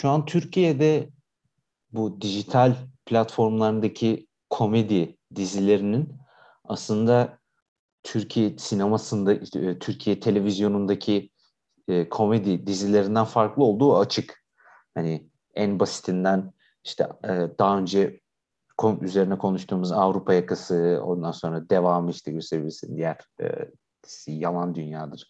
[0.00, 1.10] şu an Türkiye'de
[1.92, 2.74] bu dijital
[3.06, 6.12] platformlarındaki komedi dizilerinin
[6.64, 7.38] aslında
[8.02, 11.30] Türkiye sinemasında, e, Türkiye televizyonundaki
[11.88, 14.44] e, komedi dizilerinden farklı olduğu açık.
[14.94, 16.52] Hani en basitinden
[16.84, 17.28] işte e,
[17.58, 18.20] daha önce
[19.00, 23.46] üzerine konuştuğumuz Avrupa yakası, ondan sonra devamı işte gösterebilirsin diğer e,
[24.26, 25.28] Yalan Dünya'dır.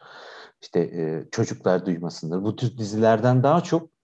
[0.62, 2.44] İşte Çocuklar Duymasındır.
[2.44, 3.97] Bu tür dizilerden daha çok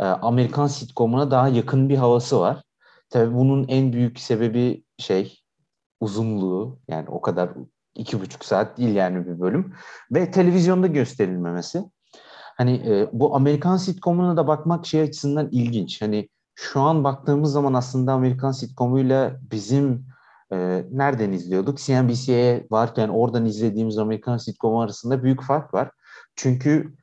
[0.00, 2.62] e, Amerikan sitcomuna daha yakın bir havası var.
[3.10, 5.38] Tabii bunun en büyük sebebi şey
[6.00, 7.50] uzunluğu yani o kadar
[7.94, 9.74] iki buçuk saat değil yani bir bölüm
[10.10, 11.84] ve televizyonda gösterilmemesi.
[12.56, 16.02] Hani e, bu Amerikan sitcomuna da bakmak şey açısından ilginç.
[16.02, 20.06] Hani şu an baktığımız zaman aslında Amerikan sitcomuyla bizim
[20.52, 21.78] e, nereden izliyorduk?
[21.78, 25.90] CNBC'ye varken oradan izlediğimiz Amerikan sitcomu arasında büyük fark var.
[26.36, 26.94] Çünkü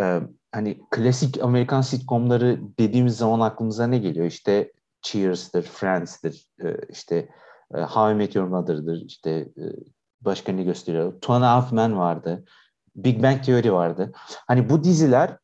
[0.00, 0.20] e,
[0.52, 4.26] hani klasik Amerikan sitcomları dediğimiz zaman aklımıza ne geliyor?
[4.26, 7.28] İşte Cheers'tır, Friends'tir, e, işte
[7.74, 9.64] e, How I Met Your Mother'dır, işte e,
[10.20, 11.12] başka ne gösteriyor?
[11.12, 12.44] Two and a Half Men vardı,
[12.96, 14.12] Big Bang Theory vardı.
[14.46, 15.38] Hani bu diziler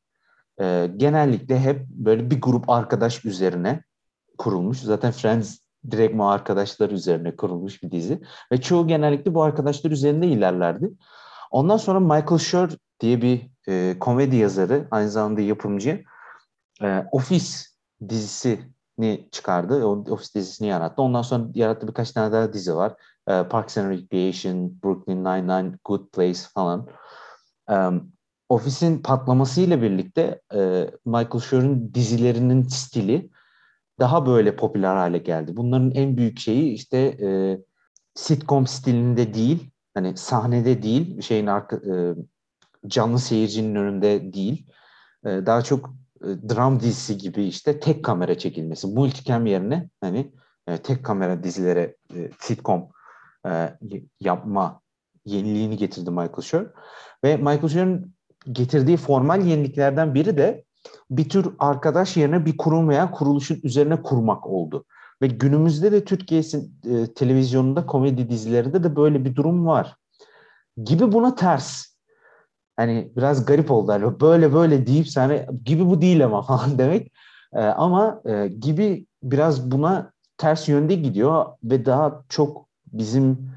[0.96, 3.82] genellikle hep böyle bir grup arkadaş üzerine
[4.38, 4.78] kurulmuş.
[4.80, 5.58] Zaten Friends
[5.90, 8.20] direkt mu arkadaşlar üzerine kurulmuş bir dizi.
[8.52, 10.90] Ve çoğu genellikle bu arkadaşlar üzerinde ilerlerdi.
[11.50, 16.04] Ondan sonra Michael Schur diye bir e, komedi yazarı, aynı zamanda yapımcı,
[16.82, 17.48] e, Office
[18.08, 19.86] dizisini çıkardı.
[19.86, 21.02] O Office dizisini yarattı.
[21.02, 22.94] Ondan sonra yarattığı birkaç tane daha dizi var.
[23.28, 26.88] E, Parks and Recreation, Brooklyn Nine-Nine, Good Place falan.
[27.70, 28.12] Um,
[28.48, 33.30] Office'in patlamasıyla birlikte e, Michael Schur'un dizilerinin stili
[34.00, 35.56] daha böyle popüler hale geldi.
[35.56, 37.58] Bunların en büyük şeyi işte e,
[38.14, 42.14] sitcom stilinde değil, hani sahnede değil, şeyin arka, e,
[42.86, 44.66] canlı seyircinin önünde değil,
[45.24, 50.32] e, daha çok e, dram dizisi gibi işte tek kamera çekilmesi, multicam yerine hani
[50.66, 52.88] e, tek kamera dizilere e, sitcom
[54.20, 54.80] yapma
[55.24, 56.66] yeniliğini getirdi Michael Schur.
[57.24, 58.14] Ve Michael Schur'un
[58.52, 60.64] getirdiği formal yeniliklerden biri de
[61.10, 64.84] bir tür arkadaş yerine bir kurum veya kuruluşun üzerine kurmak oldu.
[65.22, 69.96] Ve günümüzde de Türkiye e, televizyonunda komedi dizilerinde de böyle bir durum var.
[70.84, 71.93] Gibi buna ters.
[72.76, 73.92] Hani biraz garip oldu.
[73.92, 77.12] Yani böyle böyle deyip sana gibi bu değil ama falan demek.
[77.52, 83.50] E, ama e, gibi biraz buna ters yönde gidiyor ve daha çok bizim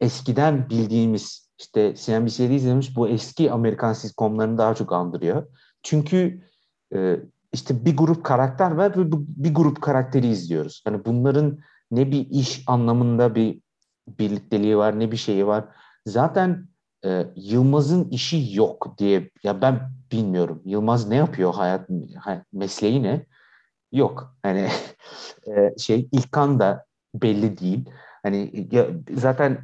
[0.00, 5.46] eskiden bildiğimiz işte CNBC'de izlemiş bu eski Amerikan sitcomlarını daha çok andırıyor.
[5.82, 6.42] Çünkü
[6.94, 7.16] e,
[7.52, 10.82] işte bir grup karakter var ve bir grup karakteri izliyoruz.
[10.84, 11.58] Hani bunların
[11.90, 13.60] ne bir iş anlamında bir
[14.08, 15.64] birlikteliği var ne bir şeyi var.
[16.06, 16.68] Zaten
[17.04, 20.62] e, Yılmaz'ın işi yok diye ya ben bilmiyorum.
[20.64, 21.88] Yılmaz ne yapıyor hayat,
[22.52, 23.26] mesleği ne?
[23.92, 24.36] Yok.
[24.42, 24.68] Hani
[25.56, 27.90] e, şey İlkan da belli değil.
[28.22, 29.58] Hani ya, zaten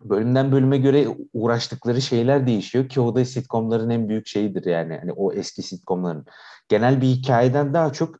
[0.00, 5.12] bölümden bölüme göre uğraştıkları şeyler değişiyor ki o da sitcomların en büyük şeyidir yani hani
[5.12, 6.26] o eski sitcomların.
[6.68, 8.16] Genel bir hikayeden daha çok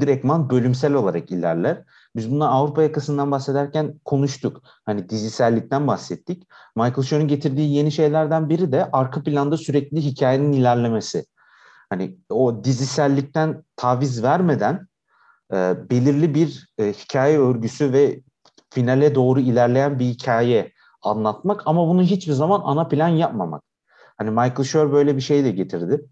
[0.00, 1.84] direktman bölümsel olarak ilerler.
[2.16, 4.62] Biz bundan Avrupa yakasından bahsederken konuştuk.
[4.86, 6.48] Hani dizisellikten bahsettik.
[6.76, 11.24] Michael Schur'un getirdiği yeni şeylerden biri de arka planda sürekli hikayenin ilerlemesi.
[11.90, 14.86] Hani o dizisellikten taviz vermeden
[15.52, 18.20] e, belirli bir e, hikaye örgüsü ve
[18.70, 23.62] finale doğru ilerleyen bir hikaye anlatmak ama bunu hiçbir zaman ana plan yapmamak.
[24.18, 26.04] Hani Michael Schur böyle bir şey de getirdi.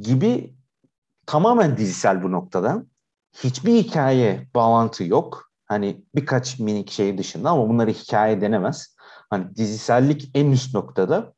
[0.00, 0.54] Gibi
[1.26, 2.84] tamamen dizisel bu noktada.
[3.34, 5.50] Hiçbir hikaye bağlantı yok.
[5.66, 8.96] Hani birkaç minik şey dışında ama bunları hikaye denemez.
[9.30, 11.32] Hani dizisellik en üst noktada.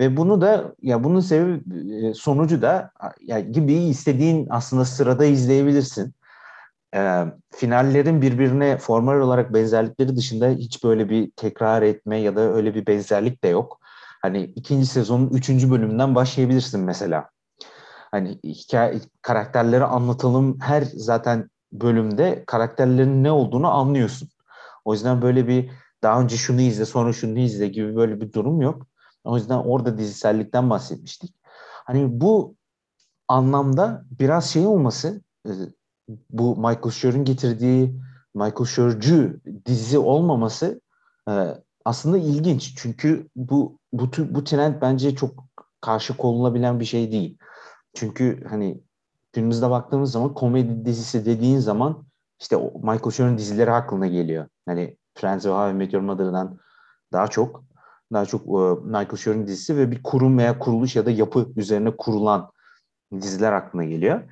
[0.00, 1.60] Ve bunu da ya bunun sebebi
[2.06, 6.14] e, sonucu da ya gibi istediğin aslında sırada izleyebilirsin
[6.94, 12.74] e, finallerin birbirine formal olarak benzerlikleri dışında hiç böyle bir tekrar etme ya da öyle
[12.74, 13.80] bir benzerlik de yok.
[14.22, 17.30] Hani ikinci sezonun üçüncü bölümünden başlayabilirsin mesela.
[18.12, 24.28] Hani hikaye, karakterleri anlatalım her zaten bölümde karakterlerin ne olduğunu anlıyorsun.
[24.84, 25.70] O yüzden böyle bir
[26.02, 28.86] daha önce şunu izle sonra şunu izle gibi böyle bir durum yok.
[29.24, 31.34] O yüzden orada dizisellikten bahsetmiştik.
[31.84, 32.56] Hani bu
[33.28, 35.50] anlamda biraz şey olması e,
[36.30, 38.00] bu Michael Schur'un getirdiği
[38.34, 40.80] Michael Schur'cu dizi olmaması
[41.28, 41.32] e,
[41.84, 42.74] aslında ilginç.
[42.76, 45.44] Çünkü bu bu bu trend bence çok
[45.80, 47.38] karşı konulabilen bir şey değil.
[47.94, 48.80] Çünkü hani
[49.32, 52.04] günümüzde baktığımız zaman komedi dizisi dediğin zaman
[52.40, 54.46] işte Michael Schur'un dizileri aklına geliyor.
[54.66, 56.58] Hani Friends ve How I Met Your Mother'dan
[57.12, 57.64] daha çok
[58.12, 61.96] daha çok uh, Michael Schur'un dizisi ve bir kurum veya kuruluş ya da yapı üzerine
[61.96, 62.50] kurulan
[63.20, 64.22] diziler aklına geliyor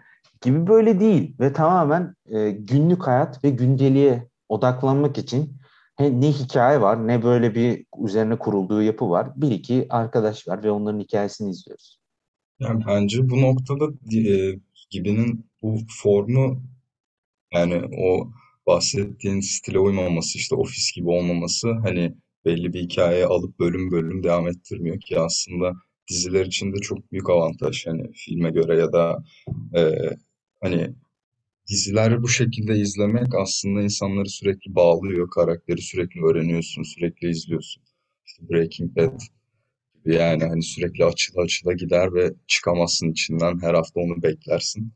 [0.40, 5.56] gibi böyle değil ve tamamen e, günlük hayat ve günceliğe odaklanmak için
[5.96, 9.28] he, ne hikaye var ne böyle bir üzerine kurulduğu yapı var.
[9.36, 11.99] Bir iki arkadaş var ve onların hikayesini izliyoruz.
[12.60, 13.84] Yani bence bu noktada
[14.16, 14.54] e,
[14.90, 16.62] Gibi'nin bu formu
[17.54, 18.30] yani o
[18.66, 22.14] bahsettiğin stile uymaması işte ofis gibi olmaması hani
[22.44, 25.72] belli bir hikaye alıp bölüm bölüm devam ettirmiyor ki aslında
[26.10, 29.24] diziler için de çok büyük avantaj hani filme göre ya da
[29.76, 29.92] e,
[30.62, 30.94] hani
[31.68, 37.82] dizileri bu şekilde izlemek aslında insanları sürekli bağlıyor, karakteri sürekli öğreniyorsun, sürekli izliyorsun.
[38.26, 39.20] İşte Breaking Bad
[40.04, 44.92] yani hani sürekli açıla açıla gider ve çıkamazsın içinden her hafta onu beklersin.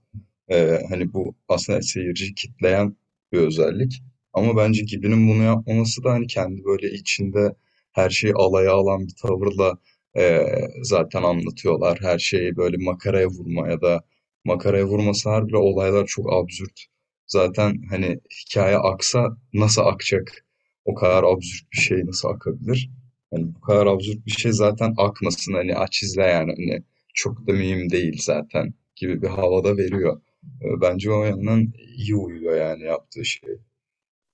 [0.48, 2.96] Ee, hani bu aslında seyirciyi kitleyen
[3.32, 4.02] bir özellik.
[4.32, 7.54] Ama bence Gibi'nin bunu yapmaması da hani kendi böyle içinde
[7.92, 9.78] her şeyi alaya alan bir tavırla
[10.16, 10.46] e,
[10.82, 11.98] zaten anlatıyorlar.
[12.02, 14.04] Her şeyi böyle makaraya vurma ya da
[14.44, 16.86] makaraya vurması harbi olaylar çok absürt.
[17.26, 20.46] Zaten hani hikaye aksa nasıl akacak?
[20.84, 22.90] O kadar absürt bir şey nasıl akabilir?
[23.34, 26.82] Hani bu kadar absürt bir şey zaten akmasın hani aç izle yani hani
[27.14, 30.20] çok da mühim değil zaten gibi bir havada veriyor.
[30.62, 33.58] Ee, Bence o yandan iyi uyuyor yani yaptığı şey.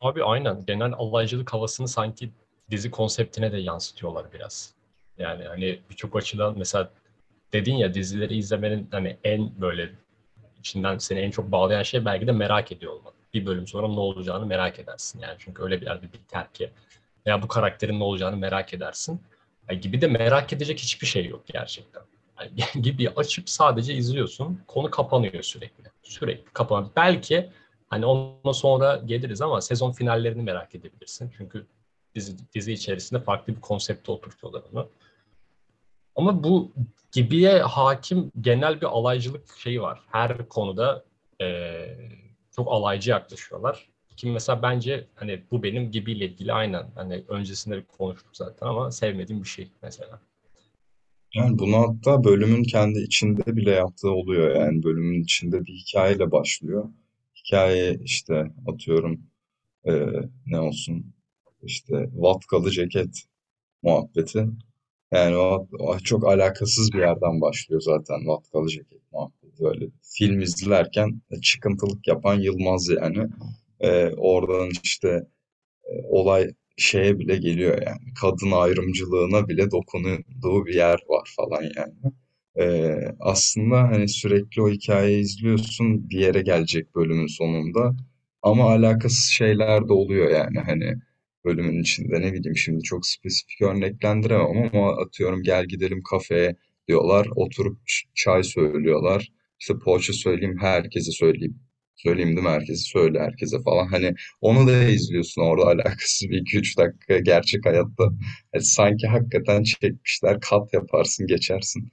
[0.01, 0.67] Abi aynen.
[0.67, 2.31] Genel alaycılık havasını sanki
[2.71, 4.75] dizi konseptine de yansıtıyorlar biraz.
[5.19, 6.91] Yani hani birçok açıdan mesela
[7.53, 9.93] dedin ya dizileri izlemenin hani en böyle
[10.59, 13.15] içinden seni en çok bağlayan şey belki de merak ediyor olmak.
[13.35, 15.37] Bir bölüm sonra ne olacağını merak edersin yani.
[15.39, 16.71] Çünkü öyle bir yerde biter ki.
[17.27, 19.21] Veya bu karakterin ne olacağını merak edersin.
[19.71, 22.03] Yani gibi de merak edecek hiçbir şey yok gerçekten.
[22.41, 24.61] Yani gibi açıp sadece izliyorsun.
[24.67, 25.85] Konu kapanıyor sürekli.
[26.03, 26.91] Sürekli kapanıyor.
[26.97, 27.51] Belki
[27.89, 31.33] hani ondan sonra geliriz ama sezon finallerini merak edebilirsin.
[31.37, 31.67] Çünkü
[32.15, 34.89] dizi, dizi içerisinde farklı bir konsepte oturtuyorlar onu.
[36.17, 36.73] Ama bu
[37.13, 40.01] gibiye hakim genel bir alaycılık şeyi var.
[40.13, 41.05] Her konuda
[41.41, 41.87] e,
[42.57, 43.90] çok alaycı yaklaşıyorlar.
[44.21, 46.91] Ki mesela bence hani bu benim gibiyle ilgili aynen.
[46.95, 50.21] Hani öncesinde konuştuk zaten ama sevmediğim bir şey mesela.
[51.35, 56.89] Yani bunu hatta bölümün kendi içinde bile yaptığı oluyor yani bölümün içinde bir hikayeyle başlıyor.
[57.37, 59.21] Hikaye işte atıyorum
[59.87, 61.15] eee, ne olsun
[61.63, 63.25] işte vatkalı ceket
[63.83, 64.47] muhabbeti.
[65.13, 69.67] Yani o, o çok alakasız bir yerden başlıyor zaten vatkalı ceket muhabbeti.
[69.67, 73.29] Öyle film izlerken çıkıntılık yapan Yılmaz yani.
[73.83, 75.23] Eee, oradan işte
[76.09, 78.15] olay şeye bile geliyor yani.
[78.21, 81.95] Kadın ayrımcılığına bile dokunduğu bir yer var falan yani.
[82.59, 87.97] Ee, aslında hani sürekli o hikayeyi izliyorsun bir yere gelecek bölümün sonunda.
[88.43, 90.95] Ama alakasız şeyler de oluyor yani hani
[91.45, 96.57] bölümün içinde ne bileyim şimdi çok spesifik örneklendiremem ama atıyorum gel gidelim kafeye
[96.89, 97.27] diyorlar.
[97.37, 97.79] Oturup
[98.15, 99.33] çay söylüyorlar.
[99.61, 101.61] İşte poğaça söyleyeyim herkese söyleyeyim.
[102.03, 103.87] Söyleyeyim değil mi herkese söyle herkese falan.
[103.89, 108.05] Hani onu da izliyorsun orada alakasız bir iki üç dakika gerçek hayatta.
[108.55, 111.93] Yani sanki hakikaten çekmişler kat yaparsın geçersin.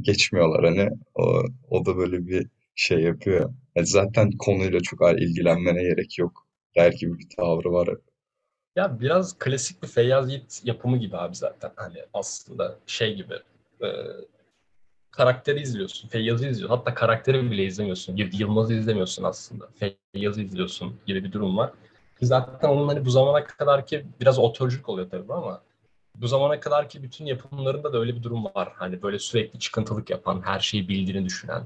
[0.00, 3.54] Geçmiyorlar hani o, o da böyle bir şey yapıyor.
[3.76, 6.46] Yani zaten konuyla çok ilgilenmene gerek yok.
[6.76, 7.88] Der gibi bir tavrı var.
[8.76, 11.72] Ya biraz klasik bir Feyyaz Yiğit yapımı gibi abi zaten.
[11.76, 13.34] Hani aslında şey gibi
[15.16, 16.08] karakteri izliyorsun.
[16.08, 16.76] Feyyaz'ı izliyorsun.
[16.76, 18.16] Hatta karakteri bile izlemiyorsun.
[18.16, 19.68] Yılmaz'ı izlemiyorsun aslında.
[20.12, 21.70] Feyyaz'ı izliyorsun gibi bir durum var.
[22.22, 25.62] Zaten onun hani bu zamana kadar ki biraz otörcülük oluyor tabii ama
[26.14, 28.72] bu zamana kadar ki bütün yapımlarında da öyle bir durum var.
[28.74, 31.62] Hani böyle sürekli çıkıntılık yapan, her şeyi bildiğini düşünen.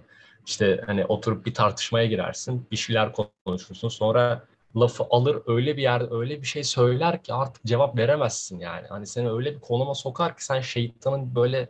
[0.47, 3.13] İşte hani oturup bir tartışmaya girersin, bir şeyler
[3.45, 3.89] konuşursun.
[3.89, 4.45] Sonra
[4.77, 8.87] lafı alır öyle bir yerde öyle bir şey söyler ki artık cevap veremezsin yani.
[8.89, 11.69] Hani seni öyle bir konuma sokar ki sen şeytanın böyle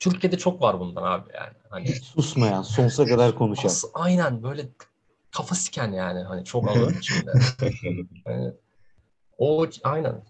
[0.00, 1.52] Türkiye'de çok var bundan abi yani.
[1.70, 3.64] Hani Hiç susmayan, sonsuza kadar konuşan.
[3.68, 4.68] as- aynen böyle
[5.30, 7.32] kafa siken yani hani çok ağır içinde.
[8.26, 8.52] Yani
[9.38, 10.24] o aynen.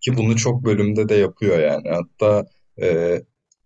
[0.00, 1.88] Ki bunu çok bölümde de yapıyor yani.
[1.88, 2.46] Hatta
[2.82, 3.20] e,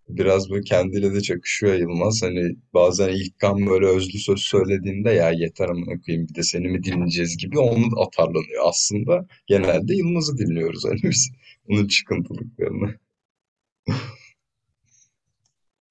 [0.09, 2.23] biraz böyle kendiyle de çakışıyor Yılmaz.
[2.23, 6.85] Hani bazen İlkan böyle özlü söz söylediğinde ya yeter amına koyayım bir de seni mi
[6.85, 8.63] dinleyeceğiz gibi onu da atarlanıyor.
[8.67, 11.31] Aslında genelde Yılmaz'ı dinliyoruz hani biz.
[11.69, 12.95] Onun çıkıntılıklarını.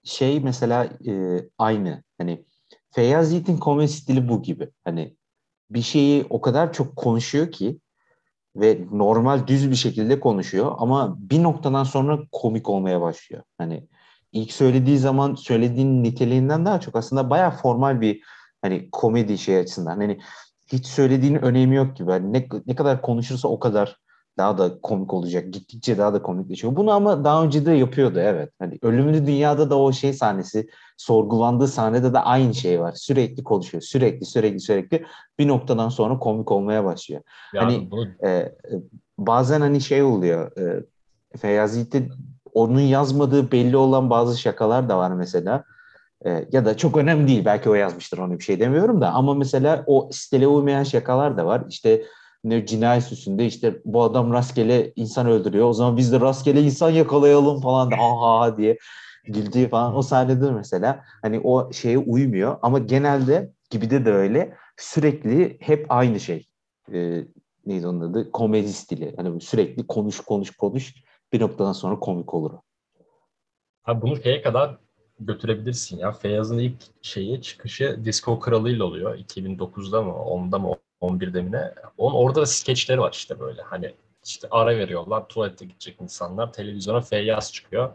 [0.04, 2.04] Şey mesela e, aynı.
[2.18, 2.46] Hani
[2.92, 4.70] Feyyaz Yiğit'in komedi stili bu gibi.
[4.84, 5.16] Hani
[5.70, 7.80] bir şeyi o kadar çok konuşuyor ki
[8.56, 13.44] ve normal düz bir şekilde konuşuyor ama bir noktadan sonra komik olmaya başlıyor.
[13.58, 13.88] Hani
[14.32, 18.22] ilk söylediği zaman söylediğin niteliğinden daha çok aslında bayağı formal bir
[18.62, 19.98] hani komedi şey açısından.
[19.98, 20.20] Hani
[20.72, 22.12] hiç söylediğinin önemi yok gibi.
[22.12, 23.98] Hani ne, ne kadar konuşursa o kadar
[24.42, 25.54] daha da komik olacak.
[25.54, 26.76] Gittikçe daha da komikleşiyor.
[26.76, 28.50] Bunu ama daha önce de yapıyordu evet.
[28.60, 30.68] Hani Ölümlü Dünya'da da o şey sahnesi
[30.98, 32.94] sorgulandığı sahnede de aynı şey var.
[32.96, 33.82] Sürekli konuşuyor.
[33.82, 35.06] Sürekli sürekli sürekli
[35.40, 37.22] bir noktadan sonra komik olmaya başlıyor.
[37.54, 38.08] Yani hani bunu...
[38.28, 38.56] e,
[39.18, 40.58] bazen hani şey oluyor.
[40.58, 40.84] E,
[41.38, 42.10] Feyyaz Yiğit'te
[42.54, 45.64] onun yazmadığı belli olan bazı şakalar da var mesela.
[46.26, 47.46] E, ya da çok önemli değil.
[47.46, 49.12] Belki o yazmıştır onu bir şey demiyorum da.
[49.12, 51.64] Ama mesela o stile uymayan şakalar da var.
[51.70, 52.04] İşte
[52.44, 55.70] ne cinayet süsünde işte bu adam rastgele insan öldürüyor.
[55.70, 58.78] O zaman biz de rastgele insan yakalayalım falan da ha ha diye
[59.24, 64.58] güldüğü falan o sahnede mesela hani o şeye uymuyor ama genelde gibi de de öyle
[64.78, 66.48] sürekli hep aynı şey.
[66.94, 67.24] Ee,
[67.66, 68.32] neydi onun adı?
[68.32, 69.16] Komedi stili.
[69.18, 70.94] Hani sürekli konuş konuş konuş
[71.34, 72.52] bir noktadan sonra komik olur.
[73.84, 74.78] Ha bunu şeye kadar
[75.20, 76.12] götürebilirsin ya.
[76.12, 79.18] Feyyaz'ın ilk şeyi çıkışı Disco Kralı'yla oluyor.
[79.18, 81.74] 2009'da mı 10'da mı 11'de mi ne?
[81.98, 83.62] Onun orada da skeçleri var işte böyle.
[83.62, 83.94] Hani
[84.26, 85.28] işte ara veriyorlar.
[85.28, 86.54] Tuvalete gidecek insanlar.
[86.54, 87.92] Televizyona Feyyaz çıkıyor.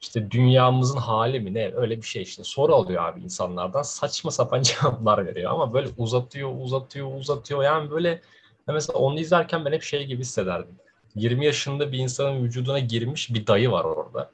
[0.00, 1.72] İşte dünyamızın hali mi ne?
[1.74, 2.44] Öyle bir şey işte.
[2.44, 3.82] Soru alıyor abi insanlardan.
[3.82, 7.62] Saçma sapan cevaplar veriyor ama böyle uzatıyor, uzatıyor, uzatıyor.
[7.62, 8.20] Yani böyle
[8.66, 10.74] mesela onu izlerken ben hep şey gibi hissederdim.
[11.14, 14.30] 20 yaşında bir insanın vücuduna girmiş bir dayı var orada.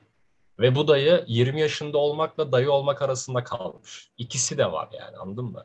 [0.58, 4.11] Ve bu dayı 20 yaşında olmakla dayı olmak arasında kalmış.
[4.18, 5.64] İkisi de var yani anladın mı?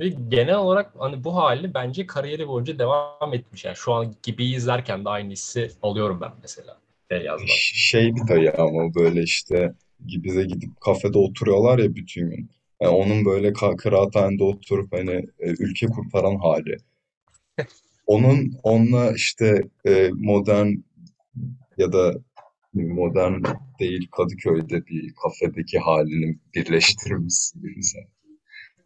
[0.00, 3.64] Ve genel olarak hani bu hali bence kariyeri boyunca devam etmiş.
[3.64, 6.78] Yani şu an gibi izlerken de aynı hissi alıyorum ben mesela.
[7.08, 7.46] Feyyaz'dan.
[7.74, 9.74] Şey bir dayı ama böyle işte
[10.06, 12.50] Gibize gidip kafede oturuyorlar ya bütün gün.
[12.80, 16.76] Yani onun böyle kıraathanede oturup hani e, ülke kurtaran hali.
[18.06, 20.68] Onun onunla işte e, modern
[21.78, 22.14] ya da
[22.74, 23.42] modern
[23.80, 27.98] değil Kadıköy'de bir kafedeki halini birleştirmişsin bize.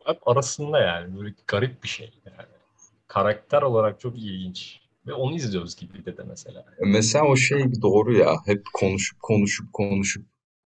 [0.05, 2.49] Hep arasında yani böyle garip bir şey yani.
[3.07, 4.81] Karakter olarak çok ilginç.
[5.07, 6.61] Ve onu izliyoruz gibi de, de mesela.
[6.81, 8.37] E, mesela o şey doğru ya.
[8.47, 10.27] Hep konuşup konuşup konuşup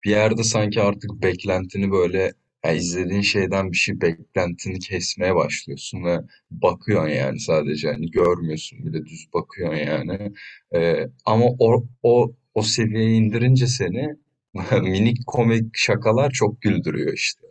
[0.04, 2.34] bir yerde sanki artık beklentini böyle
[2.66, 6.20] yani izlediğin şeyden bir şey beklentini kesmeye başlıyorsun ve
[6.52, 10.34] bakıyorsun yani sadece hani görmüyorsun bile düz bakıyorsun yani.
[10.76, 14.08] Ee, ama o, o o seviyeye indirince seni
[14.82, 17.42] minik komik şakalar çok güldürüyor işte.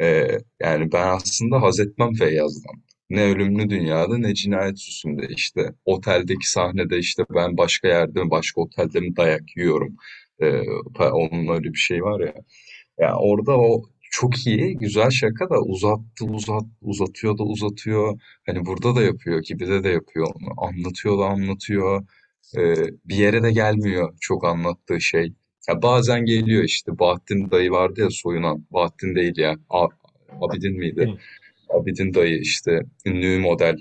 [0.00, 2.82] Ee, yani ben aslında haz etmem Feyyaz'dan.
[3.10, 5.74] Ne Ölümlü Dünya'da ne Cinayet Süsü'nde işte.
[5.84, 9.96] Oteldeki sahnede işte ben başka yerde başka otelde mi dayak yiyorum.
[10.42, 10.62] Ee,
[11.12, 12.34] onun öyle bir şey var ya.
[12.98, 18.20] Yani orada o çok iyi, güzel şaka da uzattı, uzat, uzatıyor da uzatıyor.
[18.46, 20.54] Hani burada da yapıyor, gibi de de yapıyor onu.
[20.68, 22.06] Anlatıyor da anlatıyor.
[22.58, 22.74] Ee,
[23.04, 25.34] bir yere de gelmiyor çok anlattığı şey.
[25.68, 28.66] Ya bazen geliyor işte Bahattin dayı vardı ya soyunan.
[28.70, 29.56] Bahattin değil ya.
[29.70, 29.86] A-
[30.40, 31.14] Abidin miydi?
[31.68, 33.76] Abidin dayı işte ünlü model.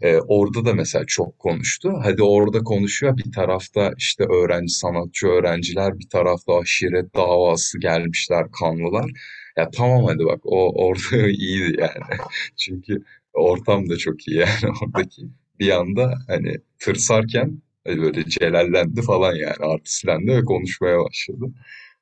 [0.00, 1.92] Ee, orada da mesela çok konuştu.
[2.02, 3.16] Hadi orada konuşuyor.
[3.16, 9.10] Bir tarafta işte öğrenci, sanatçı öğrenciler, bir tarafta aşiret davası gelmişler, kanlılar.
[9.56, 12.20] Ya tamam hadi bak o orada iyiydi yani.
[12.56, 13.02] Çünkü
[13.32, 15.22] ortam da çok iyi yani oradaki.
[15.60, 17.62] Bir anda hani tırsarken
[17.98, 21.44] böyle celallendi falan yani artistlendi ve konuşmaya başladı.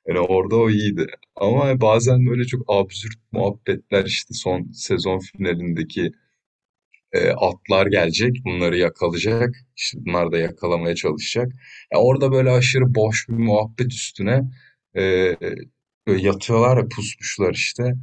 [0.07, 1.07] Yani orada o iyiydi.
[1.35, 6.11] Ama bazen böyle çok absürt muhabbetler işte son sezon finalindeki
[7.13, 9.55] e, atlar gelecek, bunları yakalayacak.
[9.77, 11.51] İşte bunlar da yakalamaya çalışacak.
[11.93, 14.41] Yani orada böyle aşırı boş bir muhabbet üstüne
[14.97, 15.35] e,
[16.07, 17.93] yatıyorlar ya pusmuşlar işte.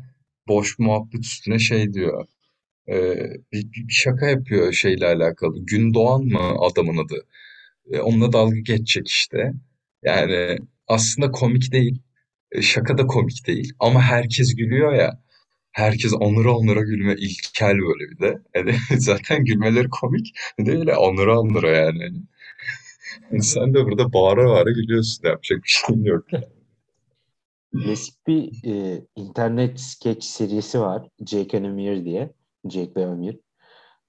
[0.48, 2.26] Boş muhabbet üstüne şey diyor.
[2.88, 2.94] E,
[3.52, 5.66] bir, bir şaka yapıyor şeyle alakalı.
[5.66, 7.26] Gün Doğan mı adamın adı?
[7.90, 9.52] E, onunla dalga geçecek işte.
[10.02, 12.02] Yani aslında komik değil.
[12.52, 13.72] E, şaka da komik değil.
[13.80, 15.20] Ama herkes gülüyor ya.
[15.72, 18.38] Herkes onura onura gülme ilkel böyle bir de.
[18.54, 20.34] Yani zaten gülmeleri komik.
[20.58, 22.02] Bir de öyle onura onura yani.
[23.30, 25.28] yani sen de burada bağıra bağıra gülüyorsun.
[25.28, 26.24] Yapacak bir şeyin yok.
[27.72, 31.08] Klasik bir e, internet sketch serisi var.
[31.26, 32.32] Jake and Amir diye.
[32.70, 33.38] Jake ve Amir.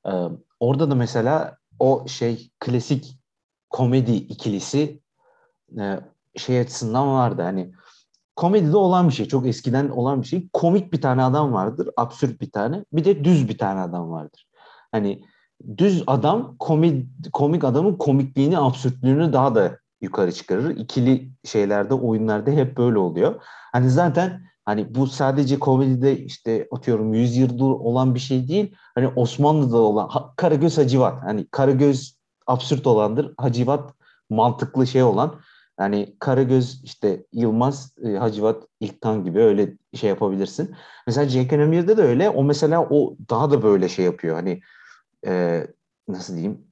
[0.07, 0.11] E,
[0.59, 3.15] orada da mesela o şey klasik
[3.75, 5.01] komedi ikilisi
[5.79, 5.99] e,
[6.35, 7.41] şey açısından vardı.
[7.41, 7.71] Hani
[8.35, 9.27] komedide olan bir şey.
[9.27, 10.49] Çok eskiden olan bir şey.
[10.53, 11.89] Komik bir tane adam vardır.
[11.97, 12.85] Absürt bir tane.
[12.93, 14.47] Bir de düz bir tane adam vardır.
[14.91, 15.23] Hani
[15.77, 20.77] düz adam komik, komik adamın komikliğini, absürtlüğünü daha da yukarı çıkarır.
[20.77, 23.41] İkili şeylerde, oyunlarda hep böyle oluyor.
[23.71, 28.75] Hani zaten hani bu sadece komedide işte atıyorum 100 yıldır olan bir şey değil.
[28.95, 31.23] Hani Osmanlı'da olan Karagöz Hacivat.
[31.23, 32.14] Hani Karagöz
[32.47, 33.33] absürt olandır.
[33.37, 33.93] Hacivat
[34.29, 35.39] mantıklı şey olan.
[35.79, 40.75] Yani Karagöz işte Yılmaz, e, Hacivat, İlkan gibi öyle şey yapabilirsin.
[41.07, 42.29] Mesela Cenk Önemir'de de öyle.
[42.29, 44.35] O mesela o daha da böyle şey yapıyor.
[44.35, 44.61] Hani
[45.27, 45.67] e,
[46.07, 46.65] nasıl diyeyim?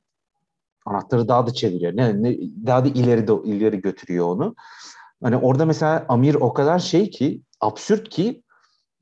[0.85, 1.97] anahtarı daha da çeviriyor.
[1.97, 4.55] Ne, ne, daha da ileri de ileri götürüyor onu.
[5.23, 8.42] Hani orada mesela Amir o kadar şey ki absürt ki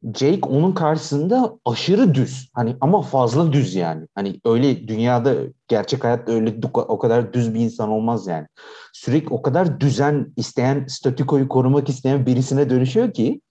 [0.04, 2.50] Jake onun karşısında aşırı düz.
[2.54, 4.08] Hani ama fazla düz yani.
[4.16, 5.36] Hani öyle dünyada
[5.68, 8.48] gerçek hayatta öyle o kadar düz bir insan olmaz yani.
[8.94, 13.42] Sürekli o kadar düzen isteyen, statikoyu korumak isteyen birisine dönüşüyor ki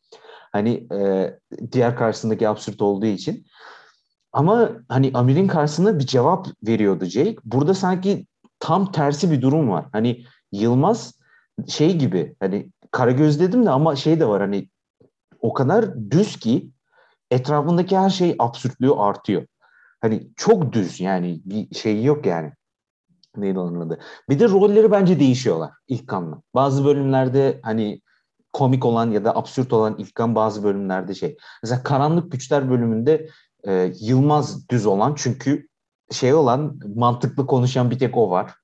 [0.52, 1.30] hani e,
[1.72, 3.46] diğer karşısındaki absürt olduğu için.
[4.32, 7.36] Ama hani Amir'in karşısında bir cevap veriyordu Jake.
[7.44, 8.26] Burada sanki
[8.58, 9.84] tam tersi bir durum var.
[9.92, 11.14] Hani Yılmaz
[11.68, 14.68] şey gibi hani Karagöz dedim de ama şey de var hani
[15.40, 16.70] o kadar düz ki
[17.30, 19.46] etrafındaki her şey absürtlüğü artıyor.
[20.00, 22.52] Hani çok düz yani bir şey yok yani.
[23.36, 23.98] Neydi onun adı?
[24.28, 26.42] Bir de rolleri bence değişiyorlar ilk kanla.
[26.54, 28.00] Bazı bölümlerde hani
[28.52, 31.36] komik olan ya da absürt olan ilk kan bazı bölümlerde şey.
[31.62, 33.28] Mesela Karanlık Güçler bölümünde
[33.64, 35.68] e, Yılmaz düz olan çünkü
[36.12, 38.54] şey olan mantıklı konuşan bir tek o var.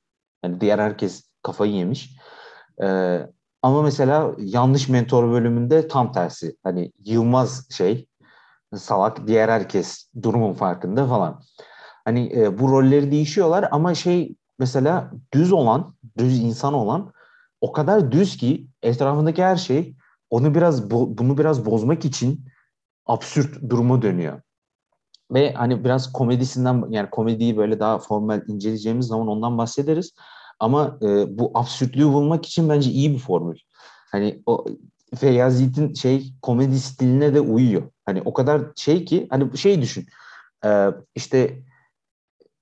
[0.45, 2.17] Yani diğer herkes kafayı yemiş.
[2.83, 2.87] E,
[3.67, 6.57] ama mesela yanlış mentor bölümünde tam tersi.
[6.63, 8.09] Hani Yılmaz şey
[8.75, 11.43] salak diğer herkes durumun farkında falan.
[12.05, 17.13] Hani e, bu rolleri değişiyorlar ama şey mesela düz olan, düz insan olan
[17.61, 19.97] o kadar düz ki etrafındaki her şey
[20.31, 22.45] onu biraz bunu biraz bozmak için
[23.07, 24.43] absürt duruma dönüyor.
[25.33, 30.15] Ve hani biraz komedisinden yani komediyi böyle daha formal inceleyeceğimiz zaman ondan bahsederiz.
[30.59, 33.59] Ama e, bu absürtlüğü bulmak için bence iyi bir formül.
[34.13, 34.65] Hani o
[35.17, 37.83] Feyyaz Yiğit'in şey komedi stiline de uyuyor.
[38.07, 40.07] Hani o kadar şey ki hani şey düşün.
[40.65, 41.63] E, işte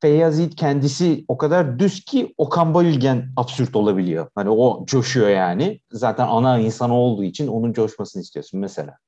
[0.00, 4.28] Feyyaz Yiğit kendisi o kadar düz ki Okan Bayülgen absürt olabiliyor.
[4.34, 5.80] Hani o coşuyor yani.
[5.90, 8.98] Zaten ana insan olduğu için onun coşmasını istiyorsun mesela.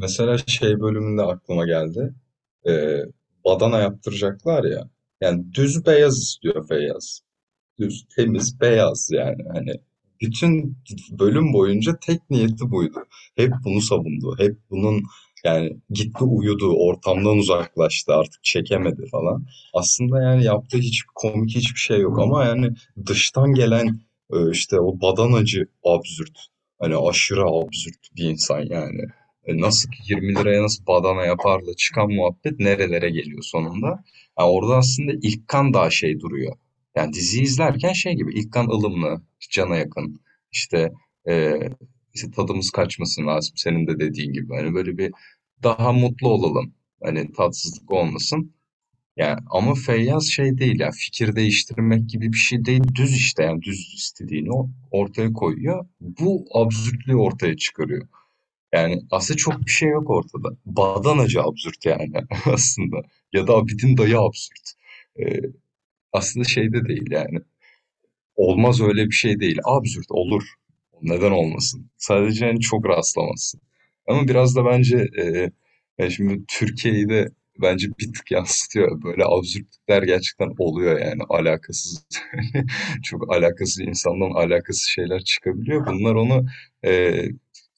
[0.00, 2.14] Mesela şey bölümünde aklıma geldi.
[2.66, 2.98] Ee,
[3.44, 4.88] badana yaptıracaklar ya.
[5.20, 7.20] Yani düz beyaz istiyor Feyyaz.
[7.78, 9.42] Düz, temiz, beyaz yani.
[9.52, 9.72] Hani
[10.20, 10.78] bütün
[11.10, 13.04] bölüm boyunca tek niyeti buydu.
[13.36, 14.36] Hep bunu savundu.
[14.38, 15.02] Hep bunun
[15.44, 19.46] yani gitti uyudu, ortamdan uzaklaştı, artık çekemedi falan.
[19.74, 22.70] Aslında yani yaptığı hiç komik hiçbir şey yok ama yani
[23.06, 24.00] dıştan gelen
[24.32, 26.38] e, işte o badanacı absürt.
[26.80, 29.02] Hani aşırı absürt bir insan yani.
[29.46, 34.04] E, nasıl ki 20 liraya nasıl badana yaparla çıkan muhabbet nerelere geliyor sonunda.
[34.38, 36.56] Yani orada aslında ilk kan daha şey duruyor.
[36.96, 40.20] Yani dizi izlerken şey gibi ilk kan ılımlı, cana yakın.
[40.52, 40.92] İşte,
[41.28, 41.54] e,
[42.14, 44.54] işte tadımız kaçmasın lazım senin de dediğin gibi.
[44.54, 45.12] Hani böyle bir
[45.62, 46.74] daha mutlu olalım.
[47.02, 48.54] Hani tatsızlık olmasın.
[49.16, 52.82] Yani ama Feyyaz şey değil ya fikir değiştirmek gibi bir şey değil.
[52.94, 54.50] Düz işte yani düz istediğini
[54.90, 55.86] ortaya koyuyor.
[56.00, 58.08] Bu absürtlüğü ortaya çıkarıyor.
[58.72, 60.56] Yani aslında çok bir şey yok ortada.
[60.66, 62.12] Badanacı absürt yani
[62.46, 62.96] aslında.
[63.32, 64.72] Ya da Abidin dayı absürt.
[65.20, 65.40] Ee,
[66.14, 67.38] aslında şey de değil yani.
[68.36, 69.58] Olmaz öyle bir şey değil.
[69.64, 70.42] Absürt olur.
[71.02, 71.90] Neden olmasın?
[71.96, 73.60] Sadece yani çok rastlamazsın.
[74.08, 75.50] Ama biraz da bence e,
[75.98, 77.28] yani şimdi Türkiye'yi de
[77.62, 79.02] bence bir tık yansıtıyor.
[79.02, 82.06] Böyle absürtlükler gerçekten oluyor yani alakasız.
[83.02, 85.86] çok alakasız insandan alakasız şeyler çıkabiliyor.
[85.86, 86.46] Bunlar onu
[86.84, 87.24] e,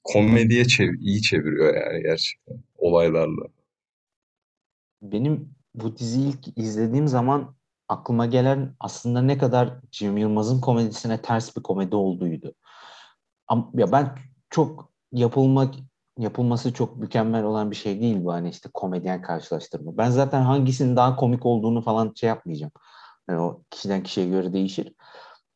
[0.05, 3.47] komediye çev iyi çeviriyor yani gerçekten olaylarla.
[5.03, 7.57] Benim bu diziyi ilk izlediğim zaman
[7.89, 12.55] aklıma gelen aslında ne kadar Cem Yılmaz'ın komedisine ters bir komedi olduğuydu.
[13.49, 14.15] Ama ya ben
[14.51, 15.75] çok yapılmak
[16.19, 19.97] yapılması çok mükemmel olan bir şey değil bu hani işte komedyen karşılaştırma.
[19.97, 22.73] Ben zaten hangisinin daha komik olduğunu falan şey yapmayacağım.
[23.29, 24.93] Yani o kişiden kişiye göre değişir.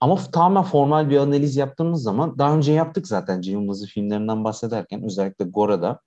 [0.00, 5.04] Ama tamamen formal bir analiz yaptığımız zaman daha önce yaptık zaten Cem Yılmaz'ın filmlerinden bahsederken
[5.04, 6.00] özellikle Gora'da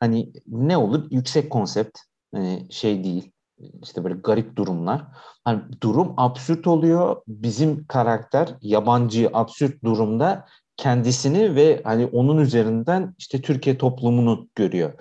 [0.00, 1.98] hani ne olur yüksek konsept
[2.34, 3.33] hani şey değil
[3.82, 5.04] işte böyle garip durumlar.
[5.44, 7.22] Hani durum absürt oluyor.
[7.28, 14.92] Bizim karakter yabancı absürt durumda kendisini ve hani onun üzerinden işte Türkiye toplumunu görüyor.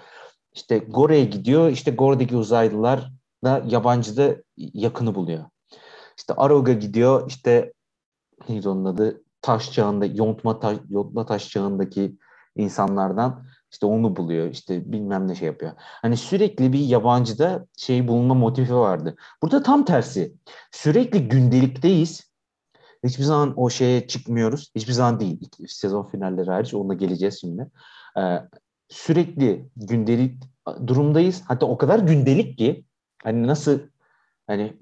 [0.53, 1.69] İşte Gore'ye gidiyor.
[1.69, 3.11] İşte Gore'daki uzaylılar
[3.43, 5.45] da yabancı da yakını buluyor.
[6.17, 7.27] İşte Arog'a gidiyor.
[7.27, 7.73] İşte
[8.49, 9.23] neydi onun adı?
[9.41, 12.17] Taş çağında, yontma taş, yontma taş çağındaki
[12.55, 14.51] insanlardan işte onu buluyor.
[14.51, 15.71] İşte bilmem ne şey yapıyor.
[15.77, 19.15] Hani sürekli bir yabancıda şey bulma motifi vardı.
[19.41, 20.33] Burada tam tersi.
[20.71, 22.31] Sürekli gündelikteyiz.
[23.03, 24.71] Hiçbir zaman o şeye çıkmıyoruz.
[24.75, 25.49] Hiçbir zaman değil.
[25.67, 26.73] Sezon finalleri hariç.
[26.73, 27.67] Onunla geleceğiz şimdi.
[28.17, 28.39] Ee,
[28.89, 30.43] sürekli gündelik
[30.87, 31.43] durumdayız.
[31.47, 32.85] Hatta o kadar gündelik ki
[33.23, 33.79] hani nasıl
[34.47, 34.73] hani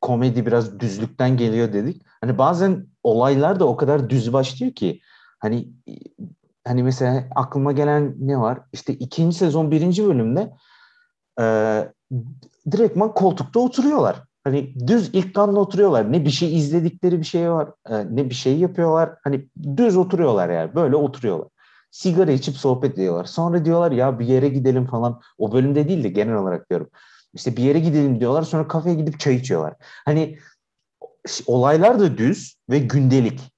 [0.00, 2.02] komedi biraz düzlükten geliyor dedik.
[2.20, 5.00] Hani bazen olaylar da o kadar düz başlıyor ki
[5.38, 5.68] hani
[6.66, 8.58] hani mesela aklıma gelen ne var?
[8.72, 10.52] İşte ikinci sezon birinci bölümde
[11.40, 11.44] e,
[12.70, 14.22] direktman koltukta oturuyorlar.
[14.44, 16.12] Hani düz ilk kanla oturuyorlar.
[16.12, 19.14] Ne bir şey izledikleri bir şey var, e, ne bir şey yapıyorlar.
[19.24, 20.74] Hani düz oturuyorlar yani.
[20.74, 21.48] Böyle oturuyorlar.
[21.90, 23.24] Sigara içip sohbet ediyorlar.
[23.24, 25.20] Sonra diyorlar ya bir yere gidelim falan.
[25.38, 26.90] O bölümde değil de genel olarak diyorum.
[27.34, 28.42] İşte bir yere gidelim diyorlar.
[28.42, 29.74] Sonra kafeye gidip çay içiyorlar.
[30.04, 30.38] Hani
[31.46, 33.53] olaylar da düz ve gündelik.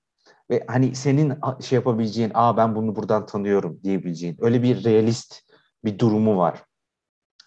[0.50, 5.42] Ve hani senin şey yapabileceğin, aa ben bunu buradan tanıyorum diyebileceğin öyle bir realist
[5.84, 6.64] bir durumu var.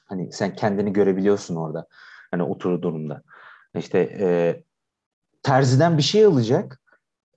[0.06, 1.88] Hani sen kendini görebiliyorsun orada.
[2.32, 3.24] Hani otur durumda.
[3.76, 4.64] İşte e,
[5.44, 6.82] terziden bir şey alacak.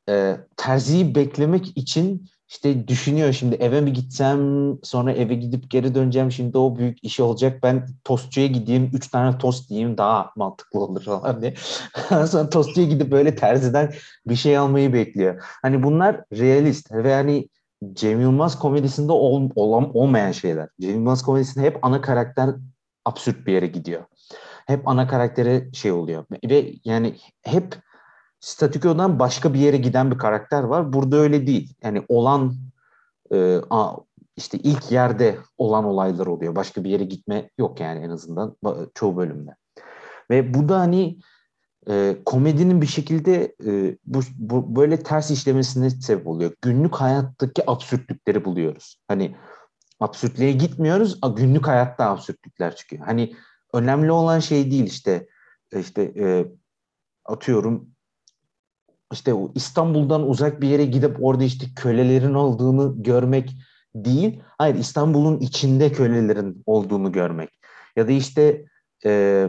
[0.09, 4.39] E, terziyi beklemek için işte düşünüyor şimdi eve mi gitsem
[4.83, 9.39] sonra eve gidip geri döneceğim şimdi o büyük iş olacak ben tostçuya gideyim üç tane
[9.39, 11.55] tost yiyeyim daha mantıklı olur falan diye.
[12.09, 13.93] sonra tostçuya gidip böyle terziden
[14.27, 15.43] bir şey almayı bekliyor.
[15.63, 17.49] Hani bunlar realist ve hani
[17.93, 20.69] Cem Yılmaz komedisinde ol, olan, olmayan şeyler.
[20.81, 22.51] Cem Yılmaz komedisinde hep ana karakter
[23.05, 24.05] absürt bir yere gidiyor.
[24.67, 26.25] Hep ana karaktere şey oluyor.
[26.45, 27.77] Ve yani hep
[28.43, 30.93] statükodan başka bir yere giden bir karakter var.
[30.93, 31.75] Burada öyle değil.
[31.83, 32.55] Yani olan
[33.33, 33.61] e,
[34.37, 36.57] işte ilk yerde olan olaylar oluyor.
[36.57, 38.57] Başka bir yere gitme yok yani en azından
[38.95, 39.51] çoğu bölümde.
[40.31, 41.19] Ve bu da hani
[41.89, 46.53] e, komedinin bir şekilde e, bu, bu böyle ters işlemesine sebep oluyor.
[46.63, 48.97] Günlük hayattaki absürtlükleri buluyoruz.
[49.09, 49.37] Hani
[50.01, 53.05] absürtlüğe gitmiyoruz, günlük hayatta absürtlükler çıkıyor.
[53.07, 53.35] Hani
[53.73, 55.27] önemli olan şey değil işte
[55.73, 56.47] işte e,
[57.25, 57.92] atıyorum
[59.13, 63.51] işte İstanbul'dan uzak bir yere gidip orada işte kölelerin olduğunu görmek
[63.95, 64.41] değil.
[64.59, 67.51] Hayır İstanbul'un içinde kölelerin olduğunu görmek.
[67.97, 68.65] Ya da işte
[69.05, 69.47] e,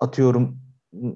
[0.00, 0.58] atıyorum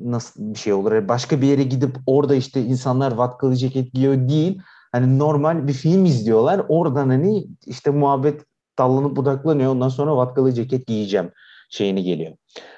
[0.01, 1.09] nasıl bir şey olur.
[1.09, 4.61] Başka bir yere gidip orada işte insanlar vatkalı ceket giyiyor değil.
[4.93, 6.63] Hani normal bir film izliyorlar.
[6.69, 8.45] Oradan hani işte muhabbet
[8.79, 9.73] dallanıp budaklanıyor.
[9.73, 11.31] Ondan sonra vatkalı ceket giyeceğim
[11.71, 12.37] şeyini geliyor.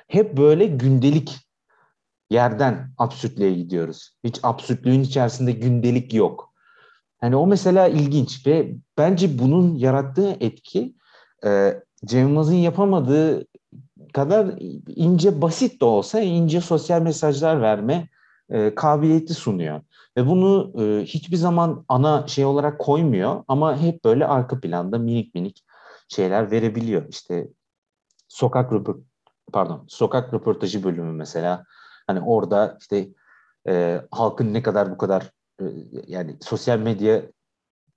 [0.09, 1.37] Hep böyle gündelik
[2.33, 4.11] yerden absürtlüğe gidiyoruz.
[4.25, 6.53] Hiç absürtlüğün içerisinde gündelik yok.
[7.21, 10.95] Hani o mesela ilginç ve bence bunun yarattığı etki
[11.45, 13.47] e, Cem Yılmaz'ın yapamadığı
[14.12, 14.55] kadar
[14.87, 18.09] ince basit de olsa ince sosyal mesajlar verme
[18.51, 19.81] e, kabiliyeti sunuyor.
[20.16, 25.35] Ve bunu e, hiçbir zaman ana şey olarak koymuyor ama hep böyle arka planda minik
[25.35, 25.64] minik
[26.09, 27.09] şeyler verebiliyor.
[27.09, 27.49] İşte
[28.29, 29.01] sokak röport
[29.53, 31.64] pardon sokak röportajı bölümü mesela
[32.07, 33.09] Hani orada işte
[33.69, 35.65] e, halkın ne kadar bu kadar e,
[36.07, 37.23] yani sosyal medya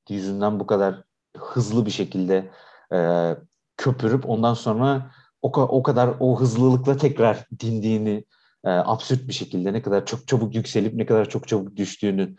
[0.09, 1.03] yüzünden bu kadar
[1.37, 2.51] hızlı bir şekilde
[2.93, 3.31] e,
[3.77, 8.25] köpürüp ondan sonra o, o kadar o hızlılıkla tekrar dindiğini
[8.65, 12.35] e, absürt bir şekilde ne kadar çok çabuk yükselip ne kadar çok çabuk düştüğünü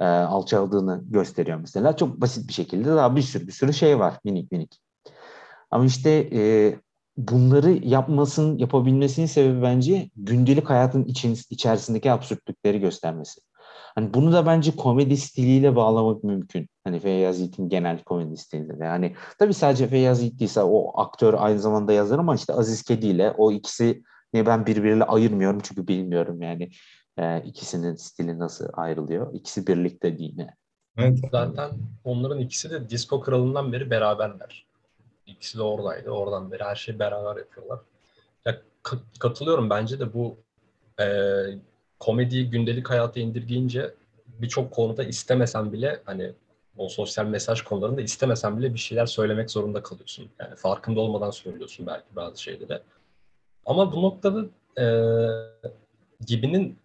[0.00, 1.96] e, alçaldığını gösteriyor mesela.
[1.96, 4.80] Çok basit bir şekilde daha bir sürü bir sürü şey var minik minik.
[5.70, 6.40] Ama işte e,
[7.16, 13.40] bunları yapmasın, yapabilmesinin sebebi bence gündelik hayatın için, içerisindeki absürtlükleri göstermesi.
[13.94, 16.68] Hani bunu da bence komedi stiliyle bağlamak mümkün.
[16.84, 18.84] Hani Feyyaz Yiğit'in genel komedi stiliyle de.
[18.84, 23.06] Yani tabii sadece Feyyaz Yiğit değilse o aktör aynı zamanda yazar ama işte Aziz Kedi
[23.06, 24.02] ile o ikisi
[24.32, 26.70] ne ben birbiriyle ayırmıyorum çünkü bilmiyorum yani
[27.18, 29.34] e, ikisinin stili nasıl ayrılıyor.
[29.34, 30.54] İkisi birlikte değil mi?
[30.98, 31.18] Evet.
[31.32, 31.70] Zaten
[32.04, 34.65] onların ikisi de disco kralından beri beraberler.
[35.26, 36.10] İkisi de oradaydı.
[36.10, 37.78] Oradan beri her şeyi beraber yapıyorlar.
[38.44, 38.60] Ya
[39.18, 40.36] katılıyorum bence de bu
[41.00, 41.06] e,
[41.98, 43.94] komediyi gündelik hayata indirgeyince
[44.26, 46.32] birçok konuda istemesen bile hani
[46.76, 50.28] o sosyal mesaj konularında istemesen bile bir şeyler söylemek zorunda kalıyorsun.
[50.40, 52.80] Yani farkında olmadan söylüyorsun belki bazı şeyleri.
[53.66, 54.44] Ama bu noktada
[54.78, 54.86] e,
[56.26, 56.78] Gibi'nin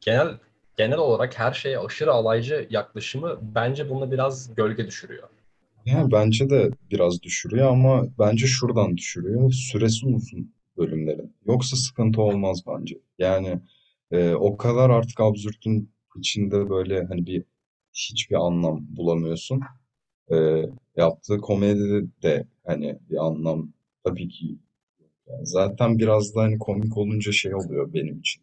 [0.00, 0.38] genel
[0.76, 5.28] genel olarak her şeye aşırı alaycı yaklaşımı bence buna biraz gölge düşürüyor.
[5.84, 9.52] Yani bence de biraz düşürüyor ama bence şuradan düşürüyor.
[9.52, 11.36] Süresi uzun bölümlerin.
[11.46, 12.98] Yoksa sıkıntı olmaz bence.
[13.18, 13.60] Yani
[14.10, 17.44] e, o kadar artık absürtün içinde böyle hani bir
[17.92, 19.60] hiçbir anlam bulamıyorsun.
[20.32, 20.36] E,
[20.96, 23.72] yaptığı komedide de hani bir anlam
[24.04, 24.58] tabii ki
[25.28, 28.42] yani zaten biraz da hani komik olunca şey oluyor benim için.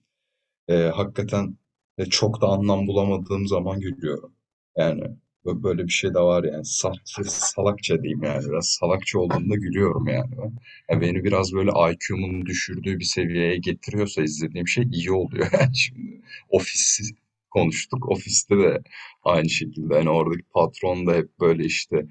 [0.70, 1.58] E, hakikaten
[1.98, 4.34] e, çok da anlam bulamadığım zaman gülüyorum.
[4.78, 5.04] Yani
[5.46, 6.66] Böyle bir şey de var yani.
[6.66, 8.50] Sahtçı, salakça diyeyim yani.
[8.50, 10.36] Biraz salakça olduğunda gülüyorum yani.
[10.90, 16.22] Yani beni biraz böyle IQ'mun düşürdüğü bir seviyeye getiriyorsa izlediğim şey iyi oluyor yani şimdi.
[16.50, 17.12] Ofis
[17.52, 18.10] konuştuk.
[18.10, 18.82] Ofiste de
[19.24, 19.94] aynı şekilde.
[19.96, 22.06] Hani oradaki patron da hep böyle işte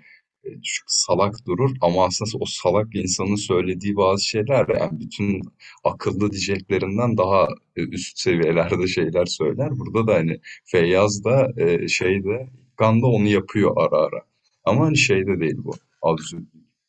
[0.45, 0.49] e,
[0.87, 5.41] salak durur ama aslında o salak insanın söylediği bazı şeyler yani bütün
[5.85, 9.79] akıllı diyeceklerinden daha e, üst seviyelerde şeyler söyler.
[9.79, 14.23] Burada da hani Feyyaz da e, şeyde Gun da onu yapıyor ara ara.
[14.65, 15.73] Ama hani şey de değil bu.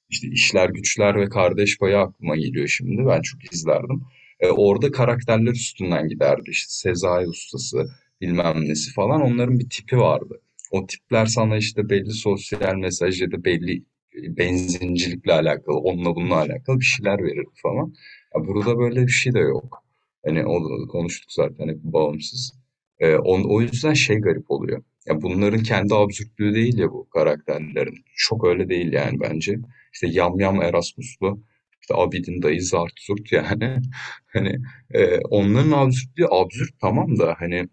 [0.10, 3.06] İşte işler güçler ve kardeş payı aklıma geliyor şimdi.
[3.08, 4.02] Ben çok izlerdim.
[4.40, 6.50] E, orada karakterler üstünden giderdi.
[6.50, 7.90] İşte Sezai ustası
[8.22, 10.42] bilmem nesi falan onların bir tipi vardı.
[10.72, 13.84] O tipler sana işte belli sosyal mesaj ya da belli
[14.16, 17.94] e, benzincilikle alakalı, onunla bununla alakalı bir şeyler verir falan.
[18.36, 19.84] Ya burada böyle bir şey de yok.
[20.26, 22.54] Hani o konuştuk zaten hani bağımsız.
[23.00, 24.84] Ee, on, o yüzden şey garip oluyor.
[25.08, 28.06] Ya bunların kendi absürtlüğü değil ya bu karakterlerin.
[28.16, 29.60] Çok öyle değil yani bence.
[29.94, 31.44] İşte Yam Yam Erasmus'lu,
[31.82, 33.82] işte Abidin dayı zart zurt yani.
[34.34, 34.56] Hani
[34.94, 37.68] e, onların absürtlüğü absürt tamam da hani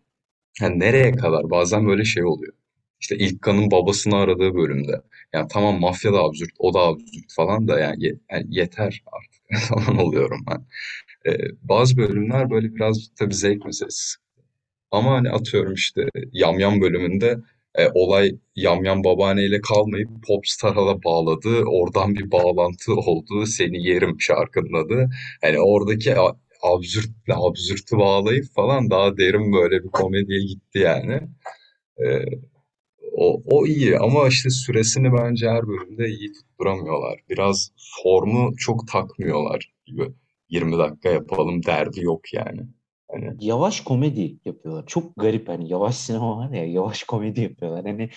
[0.61, 1.51] yani nereye kadar?
[1.51, 2.53] Bazen böyle şey oluyor.
[3.01, 5.03] İşte İlkan'ın babasını aradığı bölümde.
[5.35, 9.69] Yani tamam mafya da absürt, o da absürt falan da yani, ye- yani yeter artık
[9.69, 10.67] falan oluyorum ben.
[11.33, 14.17] Ee, bazı bölümler böyle biraz tabii zevk meselesi.
[14.91, 17.39] Ama hani atıyorum işte Yamyam bölümünde
[17.75, 21.65] e, olay Yamyam babaanneyle kalmayıp Popstar'a da bağladı.
[21.65, 23.47] Oradan bir bağlantı oldu.
[23.47, 25.11] Seni yerim şarkının adı.
[25.43, 26.15] Hani oradaki
[26.63, 31.21] absürtle absürtü bağlayıp falan daha derin böyle bir komediye gitti yani.
[32.05, 32.25] Ee,
[33.13, 37.21] o, o iyi ama işte süresini bence her bölümde iyi tutturamıyorlar.
[37.31, 37.71] Biraz
[38.03, 40.13] formu çok takmıyorlar gibi.
[40.51, 42.61] 20 dakika yapalım derdi yok yani.
[43.13, 44.87] Hani Yavaş komedi yapıyorlar.
[44.87, 47.85] Çok garip hani yavaş sinema var ya yavaş komedi yapıyorlar.
[47.87, 48.11] Hani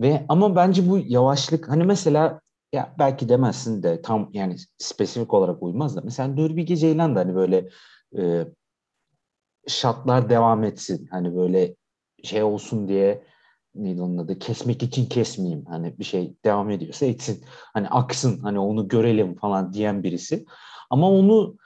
[0.00, 2.40] ve ama bence bu yavaşlık hani mesela
[2.72, 7.20] ya belki demezsin de tam yani spesifik olarak uymaz da mesela Nuri Bilge Ceylan da
[7.20, 7.68] hani böyle
[8.18, 8.44] e,
[9.68, 11.06] şartlar devam etsin.
[11.10, 11.76] Hani böyle
[12.24, 13.24] şey olsun diye
[13.74, 14.38] neydi onun adı?
[14.38, 15.64] Kesmek için kesmeyeyim.
[15.64, 17.44] Hani bir şey devam ediyorsa etsin.
[17.74, 18.40] Hani aksın.
[18.40, 20.44] Hani onu görelim falan diyen birisi.
[20.90, 21.56] Ama onu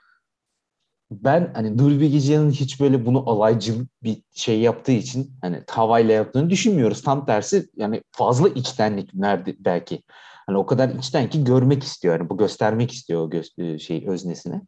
[1.21, 6.51] ben hani Nuri Bilge hiç böyle bunu alaycı bir şey yaptığı için hani tavayla yaptığını
[6.51, 7.03] düşünmüyoruz.
[7.03, 10.03] Tam tersi yani fazla içtenlik nerede belki.
[10.47, 12.19] Hani o kadar içten ki görmek istiyor.
[12.19, 14.63] Yani bu göstermek istiyor o gö- şey öznesine.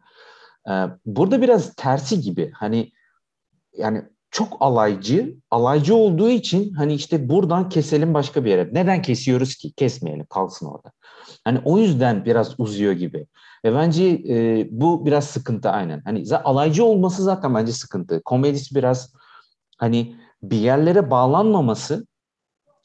[0.71, 0.73] Ee,
[1.07, 2.53] burada biraz tersi gibi.
[2.55, 2.93] Hani
[3.79, 8.69] yani çok alaycı, alaycı olduğu için hani işte buradan keselim başka bir yere.
[8.73, 9.73] Neden kesiyoruz ki?
[9.73, 10.93] Kesmeyelim, kalsın orada.
[11.45, 13.27] Hani o yüzden biraz uzuyor gibi.
[13.65, 16.03] Ve bence e, bu biraz sıkıntı aynen.
[16.05, 18.23] Hani alaycı olması zaten bence sıkıntı.
[18.25, 19.13] Komedisi biraz
[19.79, 22.07] hani bir yerlere bağlanmaması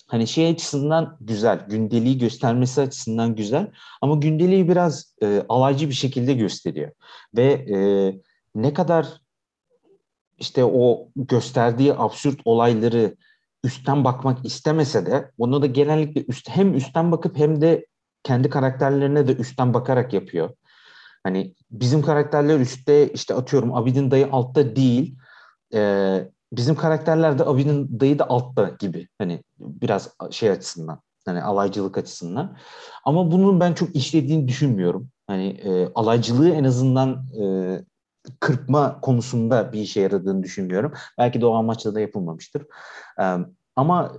[0.08, 6.34] hani şey açısından güzel, gündeliği göstermesi açısından güzel ama gündeliği biraz e, alaycı bir şekilde
[6.34, 6.92] gösteriyor.
[7.38, 7.78] Ve e,
[8.56, 9.22] ne kadar
[10.38, 13.16] işte o gösterdiği absürt olayları
[13.64, 17.86] üstten bakmak istemese de bunu da genellikle üst, hem üstten bakıp hem de
[18.24, 20.50] kendi karakterlerine de üstten bakarak yapıyor.
[21.24, 25.18] Hani bizim karakterler üstte işte atıyorum Abidin dayı altta değil.
[25.74, 29.08] Ee, bizim karakterler de Abidin dayı da altta gibi.
[29.18, 31.02] Hani biraz şey açısından.
[31.26, 32.58] Hani alaycılık açısından.
[33.04, 35.10] Ama bunun ben çok işlediğini düşünmüyorum.
[35.28, 37.44] Hani e, alaycılığı en azından e,
[38.40, 40.94] kırpma konusunda bir işe yaradığını düşünmüyorum.
[41.18, 42.66] Belki de o amaçla da yapılmamıştır.
[43.22, 43.38] Ee,
[43.76, 44.14] ama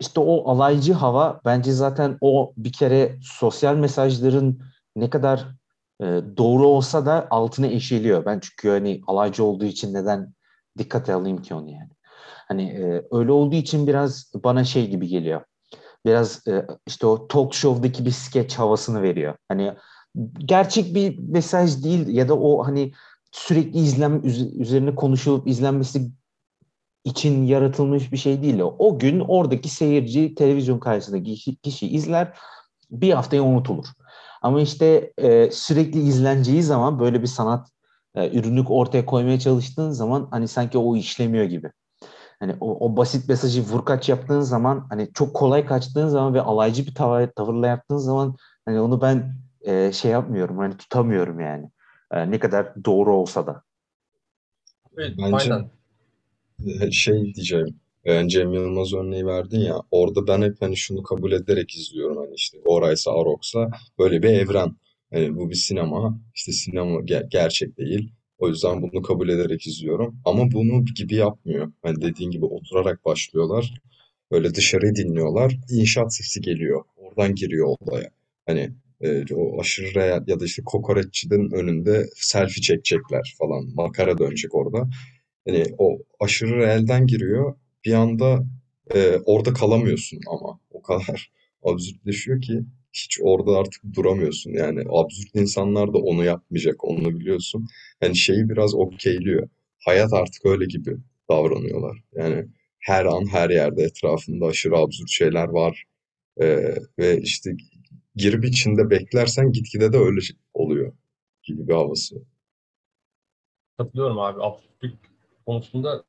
[0.00, 4.62] işte o alaycı hava bence zaten o bir kere sosyal mesajların
[4.96, 5.55] ne kadar
[6.00, 6.04] e,
[6.36, 8.24] doğru olsa da altına eşeliyor.
[8.24, 10.32] Ben çünkü hani alaycı olduğu için neden
[10.78, 11.90] dikkate alayım ki onu yani.
[12.48, 15.44] Hani e, öyle olduğu için biraz bana şey gibi geliyor.
[16.04, 19.34] Biraz e, işte o talk show'daki bir sketch havasını veriyor.
[19.48, 19.74] Hani
[20.38, 22.92] gerçek bir mesaj değil ya da o hani
[23.32, 24.22] sürekli izlen
[24.58, 26.10] üzerine konuşulup izlenmesi
[27.04, 28.98] için yaratılmış bir şey değil o.
[28.98, 32.38] Gün oradaki seyirci televizyon karşısındaki kişi izler
[32.90, 33.86] bir haftaya unutulur.
[34.42, 37.68] Ama işte e, sürekli izleneceği zaman böyle bir sanat
[38.14, 41.70] e, ürünlük ortaya koymaya çalıştığın zaman hani sanki o işlemiyor gibi.
[42.40, 46.86] Hani o, o basit mesajı vurkaç yaptığın zaman hani çok kolay kaçtığın zaman ve alaycı
[46.86, 51.70] bir tavır, tavırla yaptığın zaman hani onu ben e, şey yapmıyorum hani tutamıyorum yani.
[52.10, 53.62] E, ne kadar doğru olsa da.
[54.98, 55.70] Evet, bence aynen.
[56.82, 57.80] e, şey diyeceğim.
[58.06, 62.34] E, Cem Yılmaz örneği verdin ya orada ben hep hani şunu kabul ederek izliyorum hani
[62.34, 64.76] işte Oraysa Aroksa böyle bir evren.
[65.12, 68.12] Hani bu bir sinema işte sinema ge- gerçek değil.
[68.38, 70.16] O yüzden bunu kabul ederek izliyorum.
[70.24, 71.72] Ama bunu gibi yapmıyor.
[71.82, 73.74] Hani dediğin gibi oturarak başlıyorlar.
[74.32, 75.56] Böyle dışarıyı dinliyorlar.
[75.70, 76.84] İnşaat sesi geliyor.
[76.96, 78.10] Oradan giriyor olaya.
[78.46, 83.68] Hani e, o aşırı real ya da işte kokoreççinin önünde selfie çekecekler falan.
[83.74, 84.88] Makara dönecek orada.
[85.48, 87.54] Hani o aşırı realden giriyor.
[87.86, 88.44] Bir anda
[88.94, 94.50] e, orada kalamıyorsun ama o kadar absürtleşiyor ki hiç orada artık duramıyorsun.
[94.50, 97.68] Yani absürt insanlar da onu yapmayacak, onu biliyorsun.
[98.02, 99.48] Yani şeyi biraz okeyliyor.
[99.84, 100.96] Hayat artık öyle gibi
[101.30, 102.02] davranıyorlar.
[102.14, 102.46] Yani
[102.78, 105.84] her an her yerde etrafında aşırı absürt şeyler var.
[106.40, 107.50] Ee, ve işte
[108.16, 110.20] girip içinde beklersen gitgide de öyle
[110.54, 110.92] oluyor
[111.42, 112.16] gibi bir havası.
[113.78, 114.42] Katılıyorum abi.
[114.42, 114.94] Absürtlük
[115.46, 116.04] konusunda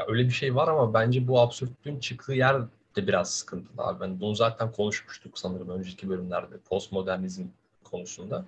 [0.00, 2.60] ya öyle bir şey var ama bence bu absürtlüğün çıktığı yer
[2.96, 4.00] de biraz sıkıntılı abi.
[4.00, 7.44] Ben bunu zaten konuşmuştuk sanırım önceki bölümlerde postmodernizm
[7.84, 8.44] konusunda.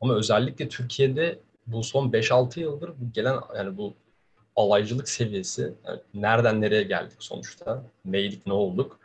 [0.00, 3.94] Ama özellikle Türkiye'de bu son 5-6 yıldır gelen yani bu
[4.56, 7.82] alaycılık seviyesi yani nereden nereye geldik sonuçta?
[8.04, 8.98] Neydik, ne olduk?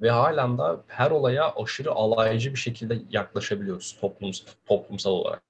[0.00, 5.42] Ve halen da her olaya aşırı alaycı bir şekilde yaklaşabiliyoruz toplumsal, toplumsal olarak.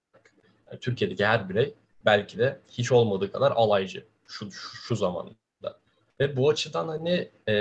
[0.71, 5.31] Yani Türkiye'deki her birey belki de hiç olmadığı kadar alaycı şu, şu, şu zamanda.
[6.21, 7.57] Ve bu açıdan hani e,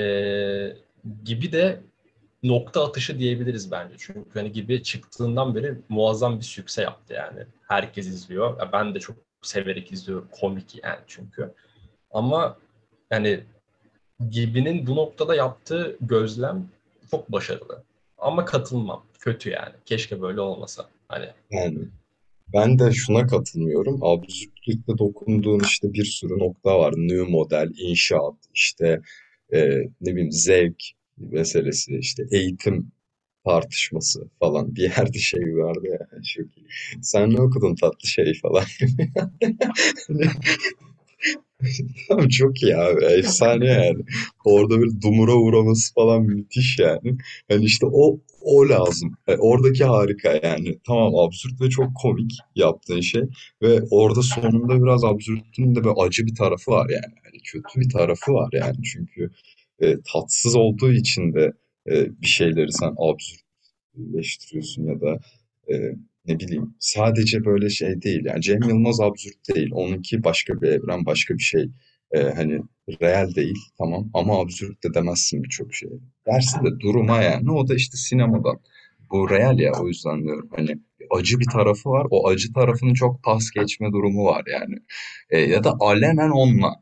[1.23, 1.79] gibi de
[2.43, 3.95] nokta atışı diyebiliriz bence.
[3.97, 7.45] Çünkü hani gibi çıktığından beri muazzam bir sükse yaptı yani.
[7.67, 8.71] Herkes izliyor.
[8.73, 10.27] Ben de çok severek izliyorum.
[10.41, 11.53] Komik yani çünkü.
[12.11, 12.57] Ama
[13.11, 13.39] yani
[14.29, 16.69] Gibi'nin bu noktada yaptığı gözlem
[17.11, 17.83] çok başarılı.
[18.17, 19.03] Ama katılmam.
[19.19, 19.73] Kötü yani.
[19.85, 20.89] Keşke böyle olmasa.
[21.07, 21.77] Hani Yani
[22.53, 24.03] ben de şuna katılmıyorum.
[24.03, 26.93] Absürtlükte dokunduğun işte bir sürü nokta var.
[26.97, 29.01] New model, inşaat, işte
[29.53, 29.59] e,
[30.01, 30.83] ne bileyim zevk
[31.17, 32.91] meselesi, işte eğitim
[33.45, 34.75] tartışması falan.
[34.75, 36.07] Bir yerde şey vardı ya.
[36.37, 36.47] İyi.
[37.01, 38.63] Sen ne okudun tatlı şey falan.
[42.07, 43.05] Tamam çok iyi abi.
[43.05, 44.03] Efsane yani.
[44.45, 47.17] Orada bir dumura uğraması falan müthiş yani.
[47.49, 49.17] Hani işte o o lazım.
[49.27, 50.79] E, oradaki harika yani.
[50.87, 53.21] Tamam absürt ve çok komik yaptığın şey.
[53.61, 57.15] Ve orada sonunda biraz absürtün de böyle acı bir tarafı var yani.
[57.23, 58.83] Hani kötü bir tarafı var yani.
[58.83, 59.29] Çünkü
[59.79, 61.53] e, tatsız olduğu için de
[61.87, 65.19] e, bir şeyleri sen absürtleştiriyorsun ya da
[65.73, 65.95] e,
[66.27, 71.05] ne bileyim sadece böyle şey değil yani Cem Yılmaz absürt değil onunki başka bir evren
[71.05, 71.69] başka bir şey
[72.15, 72.61] ee, hani
[73.01, 75.89] real değil tamam ama absürt de demezsin birçok şey
[76.27, 78.59] dersin de duruma yani o da işte sinemadan.
[79.11, 80.79] Bu real ya o yüzden diyorum hani
[81.11, 84.75] acı bir tarafı var o acı tarafının çok pas geçme durumu var yani.
[85.29, 86.75] Ee, ya da alenen onunla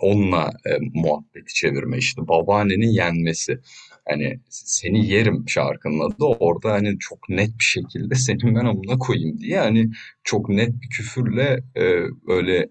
[0.00, 3.60] onunla e, muhabbeti çevirme işte babaannenin yenmesi.
[4.08, 9.38] Hani seni yerim şarkının adı orada hani çok net bir şekilde senin ben amına koyayım
[9.38, 9.90] diye hani
[10.24, 11.82] çok net bir küfürle e,
[12.28, 12.68] öyle e,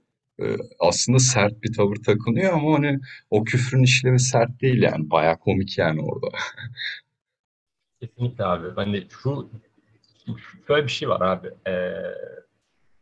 [0.80, 3.00] aslında sert bir tavır takınıyor ama hani
[3.30, 6.28] o küfrün işlevi sert değil yani baya komik yani orada.
[8.02, 8.68] Kesinlikle abi.
[8.76, 9.50] Hani şu
[10.68, 11.48] şöyle bir şey var abi.
[11.68, 11.94] Ee,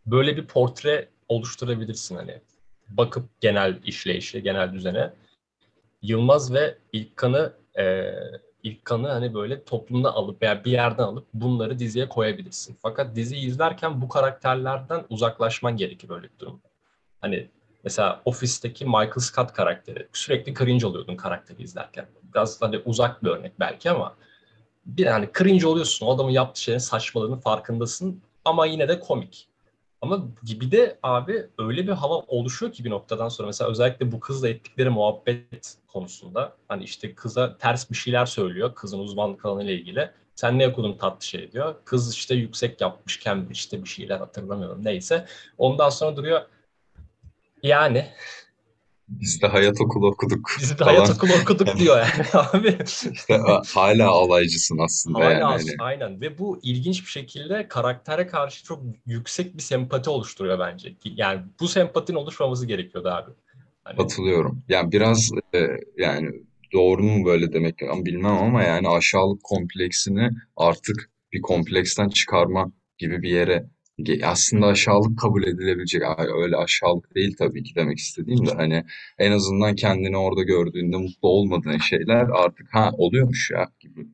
[0.05, 2.41] böyle bir portre oluşturabilirsin hani.
[2.89, 5.13] Bakıp genel işleyişe, genel düzene.
[6.01, 8.13] Yılmaz ve İlkan'ı e,
[8.63, 12.77] ilk kanı hani böyle toplumda alıp veya bir yerden alıp bunları diziye koyabilirsin.
[12.81, 16.67] Fakat diziyi izlerken bu karakterlerden uzaklaşman gerekir böyle bir durumda.
[17.21, 17.47] Hani
[17.83, 22.05] mesela ofisteki Michael Scott karakteri sürekli cringe oluyordun karakteri izlerken.
[22.33, 24.15] Biraz hani uzak bir örnek belki ama
[24.85, 26.05] bir hani cringe oluyorsun.
[26.05, 29.47] O adamın yaptığı şeyin saçmalığının farkındasın ama yine de komik.
[30.01, 34.19] Ama gibi de abi öyle bir hava oluşuyor ki bir noktadan sonra mesela özellikle bu
[34.19, 39.73] kızla ettikleri muhabbet konusunda hani işte kıza ters bir şeyler söylüyor kızın uzmanlık alanı ile
[39.73, 40.11] ilgili.
[40.35, 41.75] Sen ne okudun tatlı şey diyor.
[41.85, 45.25] Kız işte yüksek yapmış Cambridge'de bir şeyler hatırlamıyorum neyse.
[45.57, 46.41] Ondan sonra duruyor
[47.63, 48.05] yani
[49.07, 52.77] biz de hayat okulu okuduk Biz de hayat okulu okuduk diyor yani abi.
[53.13, 53.39] İşte
[53.73, 55.43] hala alaycısın aslında hala yani.
[55.43, 55.71] Hani.
[55.79, 60.95] Aynen ve bu ilginç bir şekilde karaktere karşı çok yüksek bir sempati oluşturuyor bence.
[61.03, 63.31] Yani bu sempatinin oluşmaması gerekiyordu abi.
[63.83, 63.97] Hani...
[63.97, 64.63] Katılıyorum.
[64.69, 65.67] Yani biraz e,
[65.97, 66.29] yani
[66.73, 73.21] doğru mu böyle demek ama bilmem ama yani aşağılık kompleksini artık bir kompleksten çıkarma gibi
[73.21, 73.65] bir yere
[74.23, 76.01] aslında aşağılık kabul edilebilecek
[76.37, 78.83] öyle aşağılık değil tabii ki demek istediğim de hani
[79.19, 84.07] en azından kendini orada gördüğünde mutlu olmadığın şeyler artık ha oluyormuş ya gibi.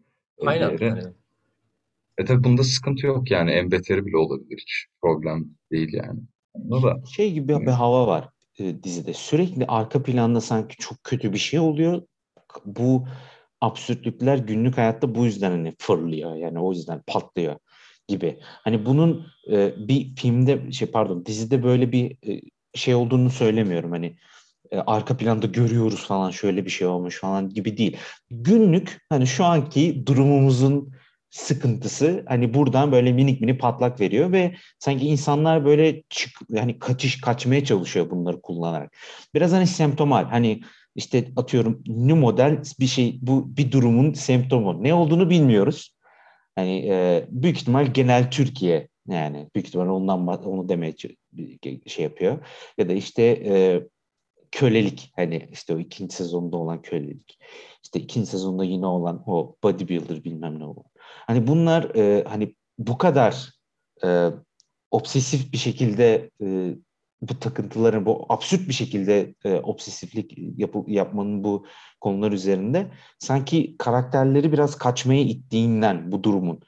[0.46, 0.70] Aynen.
[0.70, 0.92] Yere.
[0.92, 1.14] aynen.
[2.18, 6.20] E tabii bunda sıkıntı yok yani en beteri bile olabilir hiç problem değil yani.
[6.84, 11.38] da şey gibi bir hava var e, dizide sürekli arka planda sanki çok kötü bir
[11.38, 12.02] şey oluyor.
[12.66, 13.08] Bu
[13.62, 17.56] absürtlükler günlük hayatta bu yüzden hani fırlıyor yani o yüzden patlıyor
[18.08, 18.40] gibi.
[18.42, 22.42] Hani bunun e, bir filmde şey pardon dizide böyle bir e,
[22.76, 23.92] şey olduğunu söylemiyorum.
[23.92, 24.18] Hani
[24.72, 27.98] e, arka planda görüyoruz falan şöyle bir şey olmuş falan gibi değil.
[28.32, 30.94] Günlük hani şu anki durumumuzun
[31.30, 37.22] sıkıntısı hani buradan böyle minik minik patlak veriyor ve sanki insanlar böyle çık yani kaçış
[37.22, 38.96] kaçmaya çalışıyor bunları kullanarak.
[39.34, 40.62] Biraz hani semptomal hani
[40.96, 44.84] işte atıyorum new model bir şey bu bir durumun semptomu.
[44.84, 45.93] Ne olduğunu bilmiyoruz.
[46.56, 50.96] Hani e, büyük ihtimal genel Türkiye yani büyük ihtimal ondan onu demeye
[51.88, 52.46] şey yapıyor.
[52.78, 53.84] Ya da işte e,
[54.52, 57.40] kölelik hani işte o ikinci sezonda olan kölelik.
[57.84, 60.86] İşte ikinci sezonda yine olan o bodybuilder bilmem ne olan.
[60.98, 63.54] Hani bunlar e, hani bu kadar
[64.04, 64.30] e,
[64.92, 66.76] obsesif bir şekilde e,
[67.30, 71.66] bu takıntıların bu absürt bir şekilde e, obsesiflik yapı, yapmanın bu
[72.02, 76.60] konular üzerinde sanki karakterleri biraz kaçmaya ittiğinden bu durumun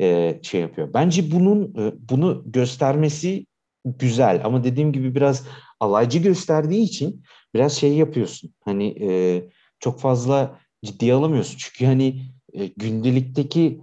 [0.00, 0.94] e, şey yapıyor.
[0.94, 3.46] Bence bunun e, bunu göstermesi
[3.84, 5.46] güzel ama dediğim gibi biraz
[5.80, 8.54] alaycı gösterdiği için biraz şey yapıyorsun.
[8.64, 9.42] Hani e,
[9.80, 11.56] çok fazla ciddiye alamıyorsun.
[11.58, 13.80] Çünkü hani e, gündelikteki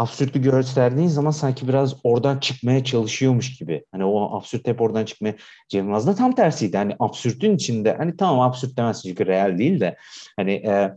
[0.00, 3.84] absürtlü gösterdiğin zaman sanki biraz oradan çıkmaya çalışıyormuş gibi.
[3.92, 5.36] Hani o absürt hep oradan çıkmaya.
[5.68, 6.76] Cem Yılmaz da tam tersiydi.
[6.76, 9.96] Hani absürtün içinde hani tamam absürt demezsin çünkü real değil de
[10.36, 10.96] hani e,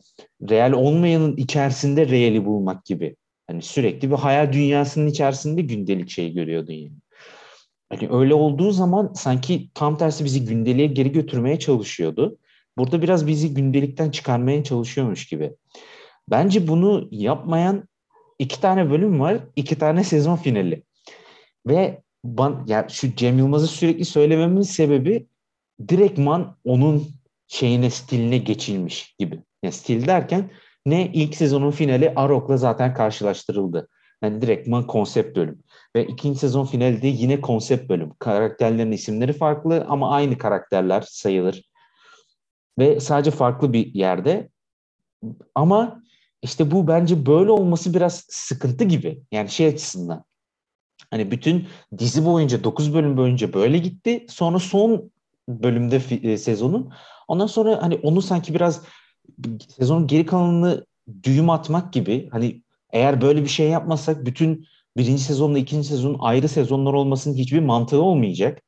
[0.49, 3.16] real olmayanın içerisinde reali bulmak gibi.
[3.47, 6.97] Hani sürekli bir hayal dünyasının içerisinde gündelik şey görüyordun yani.
[7.89, 12.38] Hani öyle olduğu zaman sanki tam tersi bizi gündeliğe geri götürmeye çalışıyordu.
[12.78, 15.54] Burada biraz bizi gündelikten çıkarmaya çalışıyormuş gibi.
[16.30, 17.84] Bence bunu yapmayan
[18.40, 20.84] iki tane bölüm var, iki tane sezon finali.
[21.68, 25.28] Ve ban, ya şu Cem Yılmaz'ı sürekli söylememin sebebi
[25.88, 27.08] direktman onun
[27.48, 29.40] şeyine stiline geçilmiş gibi.
[29.64, 30.52] Yani stil derken
[30.86, 33.90] ne ilk sezonun finali Arok'la zaten karşılaştırıldı.
[34.24, 35.64] Yani direktman konsept bölüm.
[35.96, 38.14] Ve ikinci sezon finali de yine konsept bölüm.
[38.20, 41.64] Karakterlerin isimleri farklı ama aynı karakterler sayılır.
[42.80, 44.50] Ve sadece farklı bir yerde.
[45.56, 46.03] Ama
[46.44, 49.22] işte bu bence böyle olması biraz sıkıntı gibi.
[49.32, 50.24] Yani şey açısından.
[51.12, 51.68] Hani bütün
[51.98, 54.26] dizi boyunca 9 bölüm boyunca böyle gitti.
[54.30, 55.12] Sonra son
[55.50, 56.94] bölümde e, sezonun
[57.28, 58.82] ondan sonra hani onu sanki biraz
[59.70, 60.86] sezonun geri kalanını
[61.24, 64.66] düğüm atmak gibi hani eğer böyle bir şey yapmasak bütün
[64.98, 68.62] birinci sezonla ikinci sezonun ayrı sezonlar olmasının hiçbir mantığı olmayacak.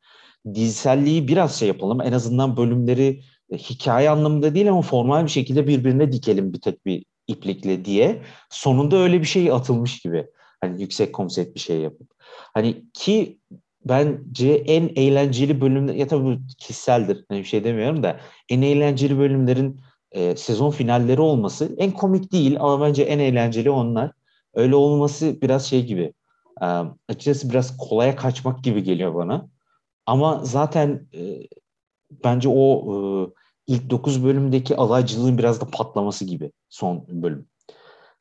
[0.54, 2.02] Diziselliği biraz şey yapalım.
[2.02, 3.22] En azından bölümleri
[3.52, 8.22] e, hikaye anlamında değil ama formal bir şekilde birbirine dikelim bir tek bir iplikle diye.
[8.50, 10.28] Sonunda öyle bir şey atılmış gibi.
[10.62, 12.12] Hani yüksek konsept bir şey yapıp.
[12.54, 13.40] Hani ki
[13.86, 17.26] bence en eğlenceli bölümler ya tabii bu kişiseldir.
[17.30, 18.20] Hani bir şey demiyorum da
[18.50, 24.12] en eğlenceli bölümlerin e, sezon finalleri olması en komik değil ama bence en eğlenceli onlar.
[24.54, 26.14] Öyle olması biraz şey gibi.
[26.62, 26.66] E,
[27.10, 29.50] açıkçası biraz kolaya kaçmak gibi geliyor bana.
[30.06, 31.48] Ama zaten e,
[32.24, 32.98] bence o e,
[33.68, 37.48] ilk 9 bölümdeki alaycılığın biraz da patlaması gibi son bölüm.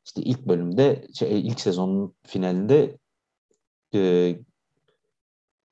[0.05, 2.97] İşte ilk bölümde şey, ilk sezonun finalinde
[3.95, 4.35] e,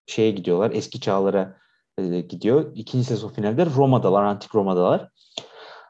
[0.08, 1.58] şeye gidiyorlar eski çağlara
[1.98, 2.72] e, gidiyor.
[2.76, 5.10] İkinci sezon finalde Roma'dalar, antik Roma'dalar.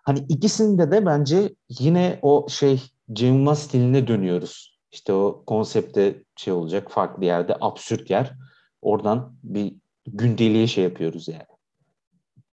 [0.03, 2.81] Hani ikisinde de bence yine o şey
[3.13, 4.79] Cem stiline dönüyoruz.
[4.91, 8.33] İşte o konsepte şey olacak farklı yerde absürt yer.
[8.81, 9.75] Oradan bir
[10.05, 11.52] gündeliğe şey yapıyoruz yani.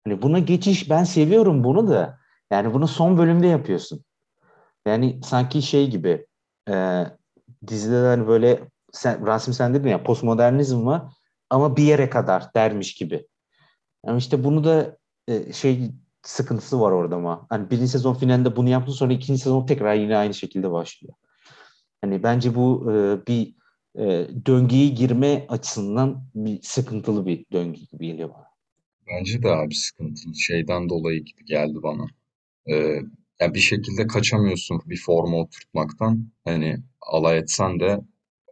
[0.05, 2.18] Hani buna geçiş ben seviyorum bunu da.
[2.51, 4.05] Yani bunu son bölümde yapıyorsun.
[4.86, 6.26] Yani sanki şey gibi
[6.70, 7.05] e,
[7.66, 11.03] dizide hani böyle sen, Rasim sen dedin ya postmodernizm var
[11.51, 13.26] ama bir yere kadar dermiş gibi.
[14.07, 14.96] Yani işte bunu da
[15.28, 15.90] e, şey
[16.22, 17.46] sıkıntısı var orada ama.
[17.48, 21.14] Hani birinci sezon finalinde bunu yaptın sonra ikinci sezon tekrar yine aynı şekilde başlıyor.
[22.03, 23.55] Hani bence bu e, bir
[23.98, 28.49] e, döngüye girme açısından bir sıkıntılı bir döngü gibi geliyor bana.
[29.11, 32.06] Bence de abi sıkıntılı şeyden dolayı gibi geldi bana.
[32.70, 32.74] Ee,
[33.40, 36.32] yani bir şekilde kaçamıyorsun bir forma oturtmaktan.
[36.44, 38.00] Hani alay etsen de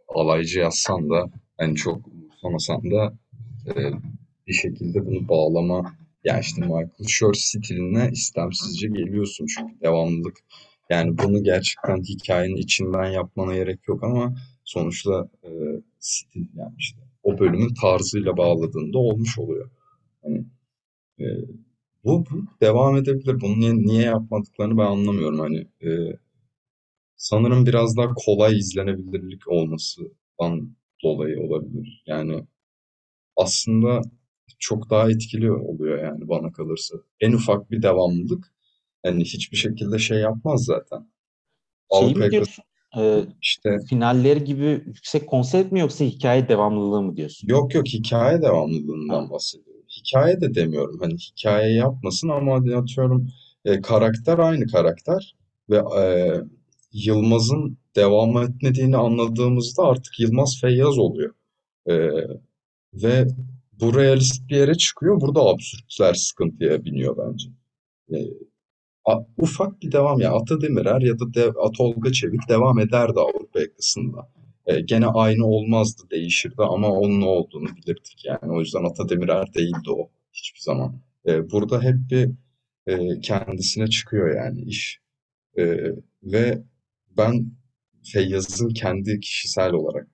[0.07, 3.17] alaycı yazsan da hani çok umursamasan da
[3.67, 3.73] e,
[4.47, 10.37] bir şekilde bunu bağlama yani işte Michael Schur stiline istemsizce geliyorsun çünkü devamlılık
[10.89, 15.49] yani bunu gerçekten hikayenin içinden yapmana gerek yok ama sonuçta e,
[15.99, 19.69] stil yani işte o bölümün tarzıyla bağladığında olmuş oluyor.
[20.23, 20.45] Hani
[21.19, 21.25] e,
[22.03, 23.41] bu, bu devam edebilir.
[23.41, 25.39] Bunu niye, niye yapmadıklarını ben anlamıyorum.
[25.39, 25.89] Hani e,
[27.15, 32.03] sanırım biraz daha kolay izlenebilirlik olmasından dolayı olabilir.
[32.07, 32.47] Yani
[33.37, 34.01] aslında
[34.59, 36.97] çok daha etkili oluyor yani bana kalırsa.
[37.19, 38.53] En ufak bir devamlılık
[39.05, 41.11] yani hiçbir şekilde şey yapmaz zaten.
[41.99, 42.63] Şey mi diyorsun?
[43.41, 47.47] İşte finalleri gibi yüksek konsept mi yoksa hikaye devamlılığı mı diyorsun?
[47.47, 49.29] Yok yok hikaye devamlılığından ha.
[49.29, 49.68] bahsediyorum.
[50.09, 50.99] Hikaye de demiyorum.
[51.01, 53.27] Hani hikaye yapmasın ama atıyorum
[53.65, 55.35] e, karakter aynı karakter
[55.69, 56.33] ve e,
[56.93, 61.33] Yılmaz'ın devam etmediğini anladığımızda artık Yılmaz Feyyaz oluyor.
[61.87, 61.93] E,
[62.93, 63.27] ve
[63.79, 65.21] bu realist bir yere çıkıyor.
[65.21, 67.49] Burada absürtler sıkıntıya biniyor bence.
[68.13, 68.17] E,
[69.05, 73.59] a, ufak bir devam ya Ata Demirer ya da de, Atolga Çevik devam ederdi Avrupa
[73.59, 74.29] yakasında.
[74.69, 78.53] E, gene aynı olmazdı, değişirdi ama onun ne olduğunu bilirdik yani.
[78.53, 81.01] O yüzden Ata Demirer değildi o hiçbir zaman.
[81.27, 82.29] E, burada hep bir
[82.87, 84.99] e, kendisine çıkıyor yani iş.
[85.57, 85.63] E,
[86.23, 86.63] ve
[87.17, 87.51] ben
[88.13, 90.07] Feyyaz'ın kendi kişisel olarak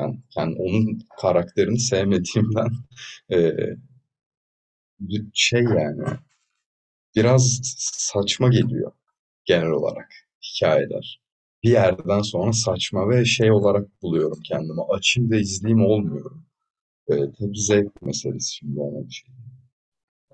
[0.00, 2.70] ben yani onun karakterini sevmediğimden
[3.32, 3.56] e,
[5.34, 6.04] şey yani
[7.16, 8.92] biraz saçma geliyor
[9.44, 11.20] genel olarak hikayeler.
[11.62, 14.82] Bir yerden sonra saçma ve şey olarak buluyorum kendimi.
[14.82, 16.44] Açayım da izleyeyim olmuyorum.
[17.08, 19.30] Ee, tabii zevk meselesi şimdi ona bir şey.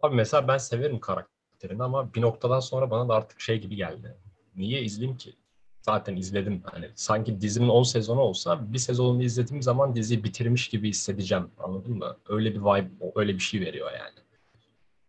[0.03, 4.17] Abi mesela ben severim karakterini ama bir noktadan sonra bana da artık şey gibi geldi.
[4.57, 5.33] Niye izleyeyim ki?
[5.83, 6.63] Zaten izledim.
[6.65, 11.51] Hani sanki dizinin 10 sezonu olsa bir sezonunu izlediğim zaman diziyi bitirmiş gibi hissedeceğim.
[11.59, 12.17] Anladın mı?
[12.29, 14.15] Öyle bir vibe, öyle bir şey veriyor yani.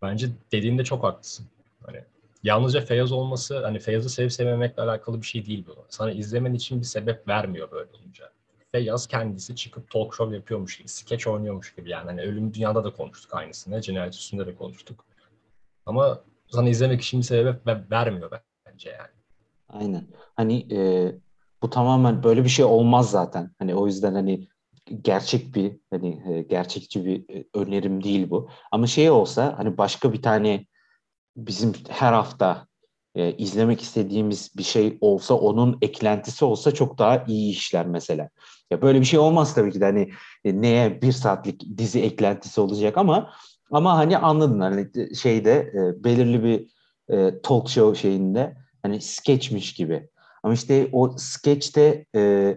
[0.01, 1.45] Bence dediğinde çok haklısın.
[1.85, 2.03] Hani
[2.47, 5.85] yalnızca Feyyaz olması, hani Feyyaz'ı sevip sevmemekle alakalı bir şey değil bu.
[5.89, 8.31] Sana izlemen için bir sebep vermiyor böyle olunca.
[8.71, 12.05] Feyyaz kendisi çıkıp talk show yapıyormuş gibi, sketch oynuyormuş gibi yani.
[12.05, 15.05] Hani Ölüm Dünya'da da konuştuk aynısını, Cinayet Üstünde de konuştuk.
[15.85, 18.31] Ama sana izlemek için bir sebep vermiyor
[18.65, 19.09] bence yani.
[19.69, 20.07] Aynen.
[20.35, 21.11] Hani e,
[21.61, 23.51] bu tamamen böyle bir şey olmaz zaten.
[23.59, 24.47] Hani o yüzden hani
[25.01, 28.49] gerçek bir hani e, gerçekçi bir e, önerim değil bu.
[28.71, 30.65] Ama şey olsa hani başka bir tane
[31.37, 32.67] bizim her hafta
[33.15, 38.29] e, izlemek istediğimiz bir şey olsa onun eklentisi olsa çok daha iyi işler mesela.
[38.71, 40.09] Ya böyle bir şey olmaz tabii ki de hani
[40.45, 43.33] e, neye bir saatlik dizi eklentisi olacak ama
[43.71, 46.67] ama hani anladın hani şeyde e, belirli bir
[47.17, 50.09] e, talk show şeyinde hani sketchmiş gibi.
[50.43, 52.53] Ama işte o sketchte e,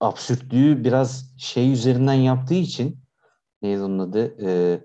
[0.00, 2.98] absürtlüğü biraz şey üzerinden yaptığı için
[3.62, 4.36] neydi onun adı?
[4.46, 4.80] E,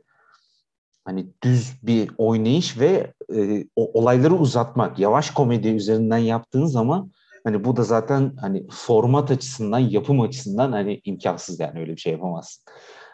[1.05, 7.11] hani düz bir oynayış ve e, o olayları uzatmak, yavaş komedi üzerinden yaptığın zaman
[7.43, 12.13] hani bu da zaten hani format açısından, yapım açısından hani imkansız yani öyle bir şey
[12.13, 12.63] yapamazsın.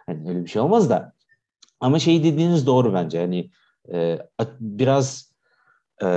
[0.06, 1.14] Hani öyle bir şey olmaz da.
[1.80, 3.20] Ama şey dediğiniz doğru bence.
[3.20, 3.52] Hani
[3.94, 4.20] e,
[4.60, 5.34] biraz
[6.04, 6.08] e,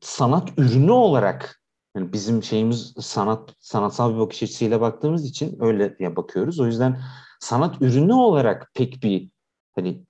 [0.00, 1.62] sanat ürünü olarak
[1.96, 6.60] yani bizim şeyimiz sanat sanatsal bir bakış açısıyla baktığımız için öyle ya bakıyoruz.
[6.60, 7.00] O yüzden
[7.40, 9.30] sanat ürünü olarak pek bir
[9.78, 10.02] hani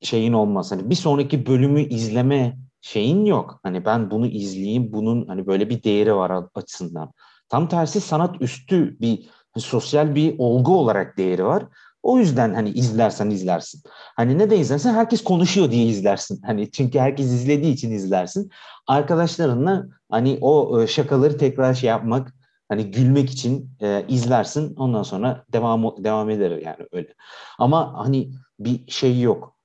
[0.00, 0.72] şeyin olmaz.
[0.72, 3.60] Hani bir sonraki bölümü izleme şeyin yok.
[3.62, 7.12] Hani ben bunu izleyeyim, bunun hani böyle bir değeri var açısından.
[7.48, 11.66] Tam tersi sanat üstü bir sosyal bir olgu olarak değeri var.
[12.02, 13.82] O yüzden hani izlersen izlersin.
[14.16, 16.42] Hani ne de izlersen herkes konuşuyor diye izlersin.
[16.46, 18.50] Hani çünkü herkes izlediği için izlersin.
[18.86, 22.34] Arkadaşlarınla hani o e, şakaları tekrar şey yapmak,
[22.72, 24.76] hani gülmek için e, izlersin.
[24.76, 27.14] Ondan sonra devam devam eder yani öyle.
[27.58, 29.56] Ama hani bir şey yok.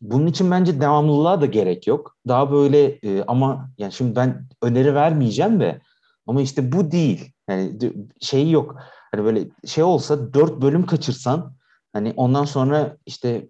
[0.00, 2.16] Bunun için bence devamlılığa da gerek yok.
[2.28, 5.80] Daha böyle e, ama yani şimdi ben öneri vermeyeceğim de
[6.26, 7.32] ama işte bu değil.
[7.48, 7.78] Yani
[8.20, 8.76] şey yok.
[9.12, 11.54] Hani böyle şey olsa dört bölüm kaçırsan
[11.92, 13.48] hani ondan sonra işte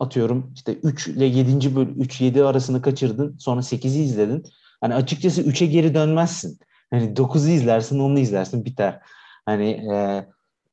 [0.00, 1.76] atıyorum işte 3 ile 7.
[1.76, 3.36] bölüm 3 7 arasını kaçırdın.
[3.38, 4.44] Sonra 8'i izledin.
[4.80, 6.58] Hani açıkçası 3'e geri dönmezsin.
[7.00, 9.00] Hani 9'u izlersin, onu izlersin biter.
[9.46, 10.26] Hani e,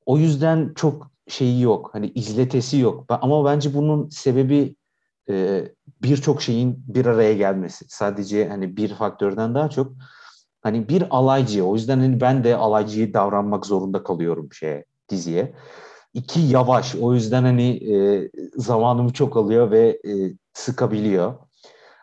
[0.05, 1.89] o yüzden çok şeyi yok.
[1.93, 3.05] Hani izletesi yok.
[3.09, 4.76] Ama bence bunun sebebi
[5.30, 5.63] e,
[6.03, 7.86] birçok şeyin bir araya gelmesi.
[7.89, 9.93] Sadece hani bir faktörden daha çok
[10.61, 11.65] hani bir alaycı.
[11.65, 15.53] O yüzden hani ben de alaycıyı davranmak zorunda kalıyorum şeye diziye.
[16.13, 16.95] İki yavaş.
[16.95, 20.11] O yüzden hani e, zamanımı çok alıyor ve e,
[20.53, 21.34] sıkabiliyor.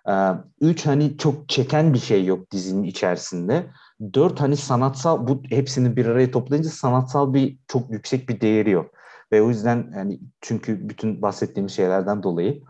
[0.09, 0.13] E,
[0.61, 3.67] üç hani çok çeken bir şey yok dizinin içerisinde.
[4.15, 8.91] Dört hani sanatsal bu hepsini bir araya toplayınca sanatsal bir çok yüksek bir değeri yok.
[9.33, 12.63] Ve o yüzden yani çünkü bütün bahsettiğimiz şeylerden dolayı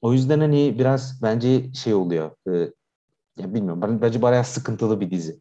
[0.00, 2.30] o yüzden hani biraz bence şey oluyor.
[2.48, 2.52] E,
[3.38, 4.00] ya bilmiyorum.
[4.02, 5.40] Bence bayağı sıkıntılı bir dizi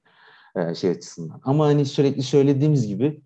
[0.56, 1.42] e, şey açısından.
[1.44, 3.22] Ama hani sürekli söylediğimiz gibi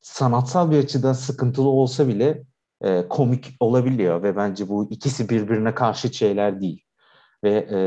[0.00, 2.44] sanatsal bir açıdan sıkıntılı olsa bile
[2.82, 6.84] e, komik olabiliyor ve bence bu ikisi birbirine karşı şeyler değil.
[7.44, 7.78] Ve e,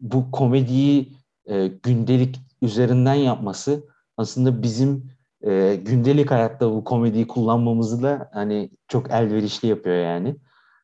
[0.00, 3.84] bu komediyi e, gündelik üzerinden yapması
[4.16, 5.10] aslında bizim
[5.46, 10.36] e, gündelik hayatta bu komediyi kullanmamızı da hani çok elverişli yapıyor yani.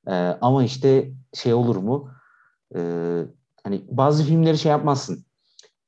[0.06, 2.10] E, ama işte şey olur mu?
[2.76, 2.80] E,
[3.64, 5.24] hani bazı filmleri şey yapmazsın.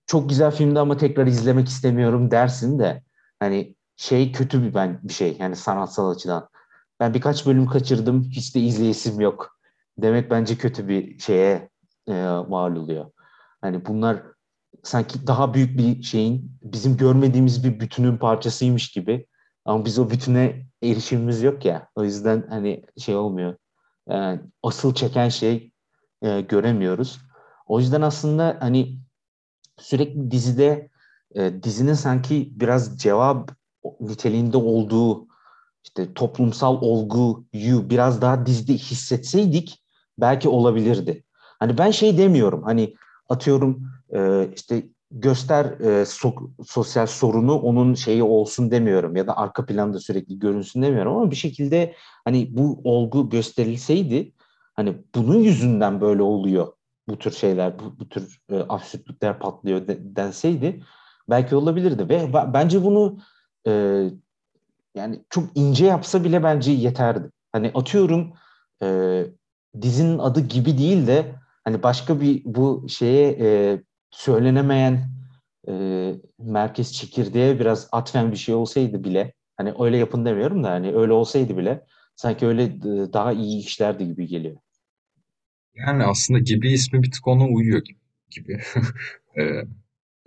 [0.06, 3.02] Çok güzel filmdi ama tekrar izlemek istemiyorum dersin de
[3.40, 6.48] hani şey kötü bir ben bir şey yani sanatsal açıdan.
[7.00, 9.58] Ben birkaç bölüm kaçırdım hiç de izleyesim yok.
[9.98, 11.69] Demek bence kötü bir şeye
[12.10, 13.10] e, mal oluyor.
[13.60, 14.22] Hani bunlar
[14.82, 19.26] sanki daha büyük bir şeyin bizim görmediğimiz bir bütünün parçasıymış gibi.
[19.64, 21.88] Ama biz o bütüne erişimimiz yok ya.
[21.94, 23.56] O yüzden hani şey olmuyor.
[24.08, 25.72] Yani asıl çeken şey
[26.22, 27.20] e, göremiyoruz.
[27.66, 28.98] O yüzden aslında hani
[29.78, 30.90] sürekli dizide
[31.34, 33.50] e, dizinin sanki biraz cevap
[34.00, 35.26] niteliğinde olduğu
[35.84, 39.84] işte toplumsal olguyu biraz daha dizide hissetseydik
[40.18, 41.24] belki olabilirdi.
[41.60, 42.94] Hani ben şey demiyorum hani
[43.28, 49.66] atıyorum e, işte göster e, so- sosyal sorunu onun şeyi olsun demiyorum ya da arka
[49.66, 51.94] planda sürekli görünsün demiyorum ama bir şekilde
[52.24, 54.32] hani bu olgu gösterilseydi
[54.74, 56.72] hani bunun yüzünden böyle oluyor
[57.08, 60.82] bu tür şeyler bu, bu tür e, absürtlükler patlıyor de, denseydi
[61.30, 63.18] belki olabilirdi ve bence bunu
[63.66, 64.04] e,
[64.94, 67.30] yani çok ince yapsa bile bence yeterdi.
[67.52, 68.32] Hani atıyorum
[68.82, 69.22] e,
[69.82, 71.34] dizinin adı gibi değil de
[71.64, 73.80] hani başka bir bu şeye e,
[74.10, 75.10] söylenemeyen
[75.68, 80.94] e, merkez çekirdeğe biraz atfen bir şey olsaydı bile hani öyle yapın demiyorum da hani
[80.96, 81.86] öyle olsaydı bile
[82.16, 84.56] sanki öyle e, daha iyi işlerdi gibi geliyor.
[85.74, 87.82] Yani aslında gibi ismi bir tık ona uyuyor
[88.30, 88.60] gibi.
[89.38, 89.42] e,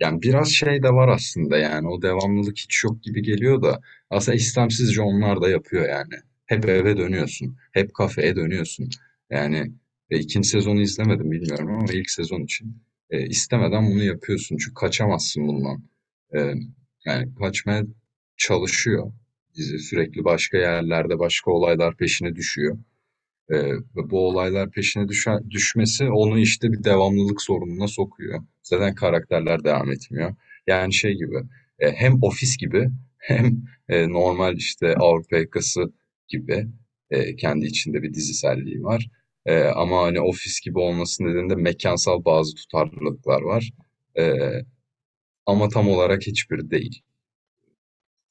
[0.00, 3.80] yani biraz şey de var aslında yani o devamlılık hiç yok gibi geliyor da
[4.10, 6.14] aslında istemsizce onlar da yapıyor yani.
[6.46, 8.88] Hep eve dönüyorsun, hep kafeye dönüyorsun.
[9.30, 9.72] Yani
[10.10, 14.56] e, ikinci sezonu izlemedim bilmiyorum ama ilk sezon için e, istemeden bunu yapıyorsun.
[14.56, 15.82] Çünkü kaçamazsın bundan.
[16.34, 16.54] E,
[17.06, 17.82] yani kaçmaya
[18.36, 19.12] çalışıyor
[19.54, 19.78] dizi.
[19.78, 22.78] Sürekli başka yerlerde başka olaylar peşine düşüyor.
[23.50, 28.42] E, ve bu olaylar peşine düşe, düşmesi onu işte bir devamlılık sorununa sokuyor.
[28.62, 30.34] Zaten karakterler devam etmiyor.
[30.66, 31.36] Yani şey gibi
[31.78, 32.88] e, hem ofis gibi
[33.18, 35.92] hem e, normal işte Avrupa yakası
[36.28, 36.66] gibi
[37.10, 39.08] e, kendi içinde bir diziselliği var.
[39.46, 43.70] E, ama hani ofis gibi olması nedeniyle mekansal bazı tutarlılıklar var.
[44.18, 44.34] E,
[45.46, 47.02] ama tam olarak hiçbir değil.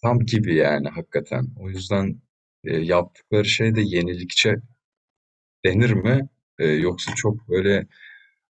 [0.02, 1.48] Tam gibi yani hakikaten.
[1.60, 2.22] O yüzden
[2.64, 4.56] e, yaptıkları şey de yenilikçe
[5.66, 6.30] denir mi?
[6.60, 7.88] E, yoksa çok böyle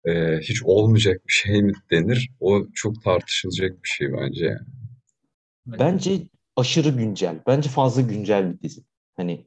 [0.04, 2.30] e, hiç olmayacak bir şey mi denir?
[2.40, 4.66] O çok tartışılacak bir şey bence yani.
[5.66, 6.22] Bence
[6.56, 7.42] aşırı güncel.
[7.46, 8.80] Bence fazla güncel bir dizi.
[9.16, 9.46] Hani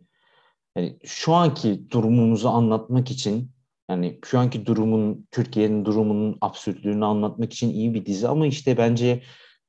[0.78, 3.52] yani şu anki durumumuzu anlatmak için
[3.90, 9.24] yani şu anki durumun Türkiye'nin durumunun absürtlüğünü anlatmak için iyi bir dizi ama işte bence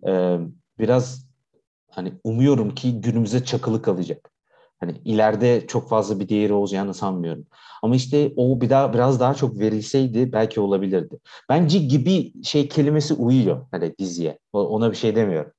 [0.06, 0.38] e,
[0.78, 1.28] biraz
[1.90, 4.30] hani umuyorum ki günümüze çakılı kalacak.
[4.80, 7.46] Hani ileride çok fazla bir değeri olacağını sanmıyorum.
[7.82, 11.18] Ama işte o bir daha biraz daha çok verilseydi belki olabilirdi.
[11.48, 14.38] Bence gibi şey kelimesi uyuyor hani diziye.
[14.52, 15.52] Ona bir şey demiyorum.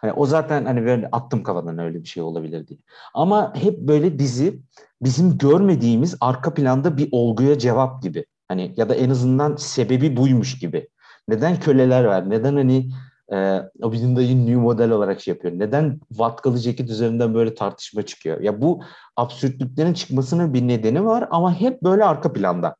[0.00, 2.78] Hani o zaten hani böyle attım kafadan öyle bir şey olabilir diye.
[3.14, 4.60] Ama hep böyle dizi
[5.02, 8.24] bizim görmediğimiz arka planda bir olguya cevap gibi.
[8.48, 10.88] Hani ya da en azından sebebi buymuş gibi.
[11.28, 12.30] Neden köleler var?
[12.30, 12.90] Neden hani
[13.32, 13.36] e,
[13.82, 15.54] Abidin dayı new model olarak şey yapıyor?
[15.58, 18.40] Neden vatkalı ceket üzerinden böyle tartışma çıkıyor?
[18.40, 18.82] Ya bu
[19.16, 22.76] absürtlüklerin çıkmasının bir nedeni var ama hep böyle arka planda.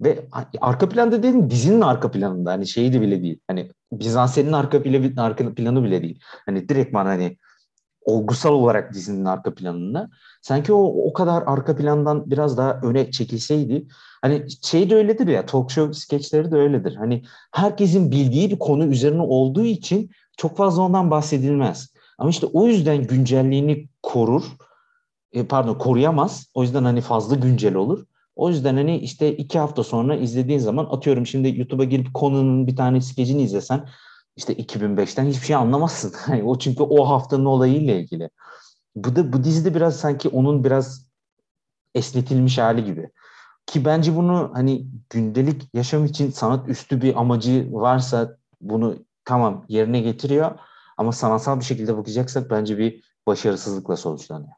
[0.00, 0.28] Ve
[0.60, 3.40] arka planda dedim dizinin arka planında hani şeydi bile değil.
[3.48, 6.20] Hani Bizans'ın arka planı, arka planı bile değil.
[6.46, 7.36] Hani direktman hani
[8.06, 10.10] olgusal olarak dizinin arka planında.
[10.42, 13.86] Sanki o o kadar arka plandan biraz daha öne çekilseydi.
[14.22, 16.96] Hani şey de öyledir ya talk show skeçleri de öyledir.
[16.96, 17.22] Hani
[17.52, 21.92] herkesin bildiği bir konu üzerine olduğu için çok fazla ondan bahsedilmez.
[22.18, 24.44] Ama işte o yüzden güncelliğini korur.
[25.32, 26.46] E, pardon koruyamaz.
[26.54, 28.06] O yüzden hani fazla güncel olur.
[28.36, 32.76] O yüzden hani işte iki hafta sonra izlediğin zaman atıyorum şimdi YouTube'a girip konunun bir
[32.76, 33.88] tane skecini izlesen
[34.36, 36.14] işte 2005'ten hiçbir şey anlamazsın.
[36.28, 38.30] Yani o çünkü o haftanın olayıyla ilgili.
[38.96, 41.06] Bu da bu dizide biraz sanki onun biraz
[41.94, 43.10] esnetilmiş hali gibi.
[43.66, 50.00] Ki bence bunu hani gündelik yaşam için sanat üstü bir amacı varsa bunu tamam yerine
[50.00, 50.58] getiriyor
[50.96, 54.52] ama sanatsal bir şekilde bakacaksak bence bir başarısızlıkla sonuçlanıyor.